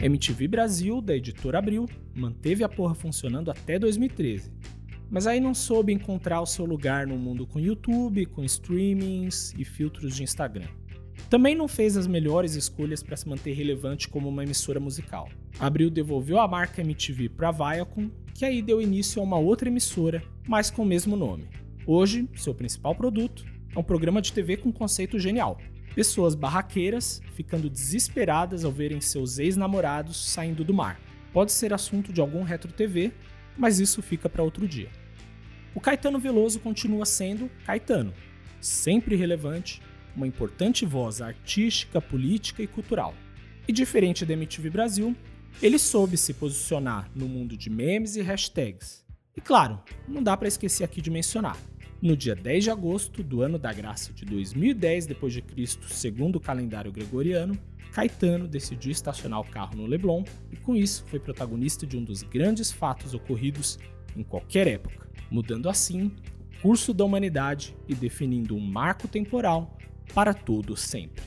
MTV 0.00 0.46
Brasil, 0.48 1.00
da 1.00 1.16
editora 1.16 1.58
Abril, 1.58 1.86
manteve 2.14 2.62
a 2.62 2.68
porra 2.68 2.94
funcionando 2.94 3.50
até 3.50 3.78
2013. 3.78 4.52
Mas 5.10 5.26
aí 5.26 5.40
não 5.40 5.54
soube 5.54 5.92
encontrar 5.92 6.40
o 6.40 6.46
seu 6.46 6.64
lugar 6.64 7.06
no 7.06 7.16
mundo 7.16 7.46
com 7.46 7.60
YouTube, 7.60 8.26
com 8.26 8.44
streamings 8.44 9.54
e 9.56 9.64
filtros 9.64 10.14
de 10.14 10.22
Instagram. 10.22 10.68
Também 11.30 11.54
não 11.54 11.66
fez 11.66 11.96
as 11.96 12.06
melhores 12.06 12.54
escolhas 12.54 13.02
para 13.02 13.16
se 13.16 13.28
manter 13.28 13.52
relevante 13.52 14.08
como 14.08 14.28
uma 14.28 14.44
emissora 14.44 14.78
musical. 14.78 15.28
Abril 15.58 15.90
devolveu 15.90 16.38
a 16.38 16.46
marca 16.46 16.82
MTV 16.82 17.30
para 17.30 17.50
Viacom, 17.50 18.10
que 18.34 18.44
aí 18.44 18.60
deu 18.60 18.82
início 18.82 19.20
a 19.20 19.24
uma 19.24 19.38
outra 19.38 19.68
emissora, 19.68 20.22
mas 20.46 20.70
com 20.70 20.82
o 20.82 20.86
mesmo 20.86 21.16
nome. 21.16 21.48
Hoje, 21.86 22.28
seu 22.34 22.54
principal 22.54 22.94
produto 22.94 23.44
é 23.74 23.78
um 23.78 23.82
programa 23.82 24.20
de 24.20 24.32
TV 24.32 24.56
com 24.56 24.72
conceito 24.72 25.18
genial. 25.18 25.58
Pessoas 25.96 26.34
barraqueiras 26.34 27.22
ficando 27.34 27.70
desesperadas 27.70 28.66
ao 28.66 28.70
verem 28.70 29.00
seus 29.00 29.38
ex-namorados 29.38 30.30
saindo 30.30 30.62
do 30.62 30.74
mar. 30.74 31.00
Pode 31.32 31.52
ser 31.52 31.72
assunto 31.72 32.12
de 32.12 32.20
algum 32.20 32.42
retro 32.42 32.70
TV, 32.70 33.12
mas 33.56 33.80
isso 33.80 34.02
fica 34.02 34.28
para 34.28 34.42
outro 34.42 34.68
dia. 34.68 34.90
O 35.74 35.80
Caetano 35.80 36.18
Veloso 36.18 36.60
continua 36.60 37.06
sendo 37.06 37.50
Caetano, 37.64 38.12
sempre 38.60 39.16
relevante, 39.16 39.80
uma 40.14 40.26
importante 40.26 40.84
voz 40.84 41.22
artística, 41.22 41.98
política 41.98 42.62
e 42.62 42.66
cultural. 42.66 43.14
E 43.66 43.72
diferente 43.72 44.26
da 44.26 44.34
MTV 44.34 44.68
Brasil, 44.68 45.16
ele 45.62 45.78
soube 45.78 46.18
se 46.18 46.34
posicionar 46.34 47.10
no 47.14 47.26
mundo 47.26 47.56
de 47.56 47.70
memes 47.70 48.16
e 48.16 48.20
hashtags. 48.20 49.02
E 49.34 49.40
claro, 49.40 49.80
não 50.06 50.22
dá 50.22 50.36
para 50.36 50.46
esquecer 50.46 50.84
aqui 50.84 51.00
de 51.00 51.10
mencionar. 51.10 51.56
No 52.00 52.16
dia 52.16 52.34
10 52.34 52.64
de 52.64 52.70
agosto 52.70 53.22
do 53.22 53.40
ano 53.40 53.58
da 53.58 53.72
graça 53.72 54.12
de 54.12 54.24
2010 54.24 55.06
d.C., 55.06 55.78
segundo 55.88 56.36
o 56.36 56.40
calendário 56.40 56.92
gregoriano, 56.92 57.58
Caetano 57.90 58.46
decidiu 58.46 58.92
estacionar 58.92 59.40
o 59.40 59.44
carro 59.44 59.74
no 59.76 59.86
Leblon 59.86 60.22
e 60.52 60.56
com 60.56 60.76
isso 60.76 61.04
foi 61.06 61.18
protagonista 61.18 61.86
de 61.86 61.96
um 61.96 62.04
dos 62.04 62.22
grandes 62.22 62.70
fatos 62.70 63.14
ocorridos 63.14 63.78
em 64.14 64.22
qualquer 64.22 64.66
época, 64.66 65.08
mudando 65.30 65.70
assim 65.70 66.12
o 66.58 66.60
curso 66.60 66.92
da 66.92 67.04
humanidade 67.04 67.74
e 67.88 67.94
definindo 67.94 68.54
um 68.54 68.60
marco 68.60 69.08
temporal 69.08 69.78
para 70.12 70.34
todo 70.34 70.76
sempre. 70.76 71.24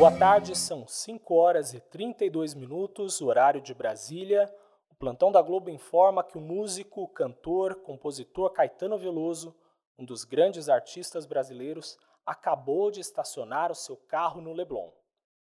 Boa 0.00 0.18
tarde, 0.18 0.56
são 0.56 0.88
5 0.88 1.34
horas 1.34 1.74
e 1.74 1.78
32 1.78 2.54
minutos, 2.54 3.20
horário 3.20 3.60
de 3.60 3.74
Brasília. 3.74 4.50
O 4.90 4.94
plantão 4.94 5.30
da 5.30 5.42
Globo 5.42 5.68
informa 5.68 6.24
que 6.24 6.38
o 6.38 6.40
músico, 6.40 7.06
cantor, 7.08 7.82
compositor 7.82 8.50
Caetano 8.50 8.96
Veloso, 8.96 9.54
um 9.98 10.04
dos 10.06 10.24
grandes 10.24 10.70
artistas 10.70 11.26
brasileiros, 11.26 11.98
acabou 12.24 12.90
de 12.90 12.98
estacionar 13.00 13.70
o 13.70 13.74
seu 13.74 13.94
carro 13.94 14.40
no 14.40 14.54
Leblon. 14.54 14.90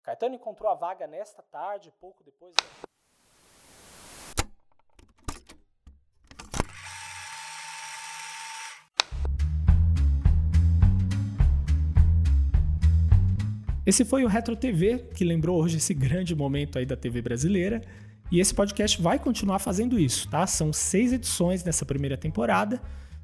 Caetano 0.03 0.35
encontrou 0.35 0.71
a 0.71 0.75
vaga 0.75 1.07
nesta 1.07 1.43
tarde, 1.43 1.91
pouco 1.99 2.23
depois. 2.23 2.55
Esse 13.85 14.05
foi 14.05 14.25
o 14.25 14.29
Retro 14.29 14.55
TV, 14.55 14.99
que 15.13 15.25
lembrou 15.25 15.61
hoje 15.61 15.79
esse 15.79 15.93
grande 15.93 16.37
momento 16.37 16.79
aí 16.79 16.87
da 16.87 16.97
TV 16.97 17.21
brasileira. 17.21 17.83
E 18.31 18.39
esse 18.39 18.55
podcast 18.55 19.03
vai 19.03 19.19
continuar 19.19 19.59
fazendo 19.59 19.99
isso, 19.99 20.29
tá? 20.29 20.47
São 20.47 20.73
seis 20.73 21.13
edições 21.13 21.65
nessa 21.65 21.85
primeira 21.85 22.17
temporada. 22.17 22.81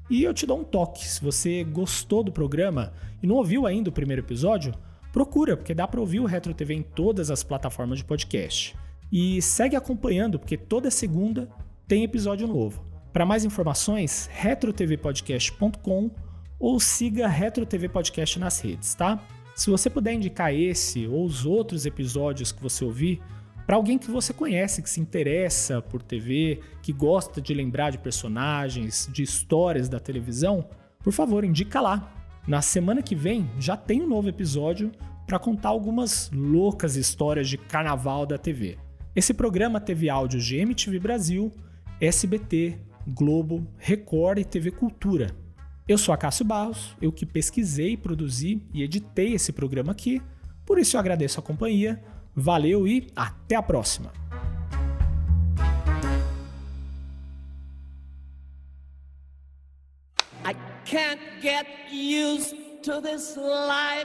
E 0.09 0.21
eu 0.21 0.33
te 0.33 0.45
dou 0.45 0.59
um 0.59 0.63
toque. 0.63 1.07
Se 1.07 1.21
você 1.21 1.63
gostou 1.63 2.23
do 2.23 2.31
programa 2.31 2.91
e 3.23 3.27
não 3.27 3.37
ouviu 3.37 3.65
ainda 3.65 3.89
o 3.89 3.93
primeiro 3.93 4.21
episódio, 4.21 4.73
procura, 5.13 5.55
porque 5.55 5.73
dá 5.73 5.87
para 5.87 6.01
ouvir 6.01 6.19
o 6.19 6.25
Retro 6.25 6.53
TV 6.53 6.73
em 6.73 6.83
todas 6.83 7.31
as 7.31 7.41
plataformas 7.41 7.99
de 7.99 8.05
podcast. 8.05 8.75
E 9.11 9.41
segue 9.41 9.77
acompanhando, 9.77 10.37
porque 10.37 10.57
toda 10.57 10.91
segunda 10.91 11.47
tem 11.87 12.03
episódio 12.03 12.47
novo. 12.47 12.85
Para 13.13 13.25
mais 13.25 13.45
informações, 13.45 14.29
retrotvpodcast.com 14.33 16.11
ou 16.59 16.79
siga 16.79 17.27
Retro 17.27 17.65
TV 17.65 17.87
Podcast 17.87 18.37
nas 18.37 18.59
redes, 18.59 18.93
tá? 18.93 19.19
Se 19.59 19.69
você 19.69 19.89
puder 19.89 20.13
indicar 20.13 20.53
esse 20.53 21.05
ou 21.05 21.25
os 21.25 21.45
outros 21.45 21.85
episódios 21.85 22.49
que 22.49 22.63
você 22.63 22.85
ouvir 22.85 23.21
para 23.67 23.75
alguém 23.75 23.97
que 23.97 24.09
você 24.09 24.31
conhece, 24.31 24.81
que 24.81 24.89
se 24.89 25.01
interessa 25.01 25.81
por 25.81 26.01
TV, 26.01 26.61
que 26.81 26.93
gosta 26.93 27.41
de 27.41 27.53
lembrar 27.53 27.89
de 27.89 27.97
personagens, 27.97 29.09
de 29.11 29.21
histórias 29.21 29.89
da 29.89 29.99
televisão, 29.99 30.65
por 31.03 31.11
favor, 31.11 31.43
indica 31.43 31.81
lá. 31.81 32.09
Na 32.47 32.61
semana 32.61 33.01
que 33.01 33.13
vem 33.13 33.51
já 33.59 33.75
tem 33.75 34.01
um 34.01 34.07
novo 34.07 34.29
episódio 34.29 34.93
para 35.27 35.37
contar 35.37 35.67
algumas 35.67 36.31
loucas 36.33 36.95
histórias 36.95 37.49
de 37.49 37.57
carnaval 37.57 38.25
da 38.25 38.37
TV. 38.37 38.77
Esse 39.13 39.33
programa 39.33 39.81
teve 39.81 40.09
áudios 40.09 40.45
de 40.45 40.55
MTV 40.55 40.99
Brasil, 41.01 41.51
SBT, 41.99 42.79
Globo, 43.05 43.67
Record 43.77 44.39
e 44.39 44.45
TV 44.45 44.71
Cultura. 44.71 45.35
Eu 45.89 45.97
sou 45.97 46.13
Acácio 46.13 46.45
Barros, 46.45 46.95
eu 47.01 47.11
que 47.11 47.25
pesquisei, 47.25 47.97
produzi 47.97 48.61
e 48.71 48.83
editei 48.83 49.33
esse 49.33 49.51
programa 49.51 49.91
aqui, 49.91 50.21
por 50.63 50.77
isso 50.77 50.95
eu 50.95 50.99
agradeço 50.99 51.39
a 51.39 51.43
companhia, 51.43 51.99
valeu 52.35 52.87
e 52.87 53.07
até 53.15 53.55
a 53.55 53.63
próxima! 53.63 54.13
can't 60.85 61.19
get 61.41 61.67
used 61.91 62.55
to 62.83 63.01
this 63.01 63.37
lifestyle. 63.37 63.99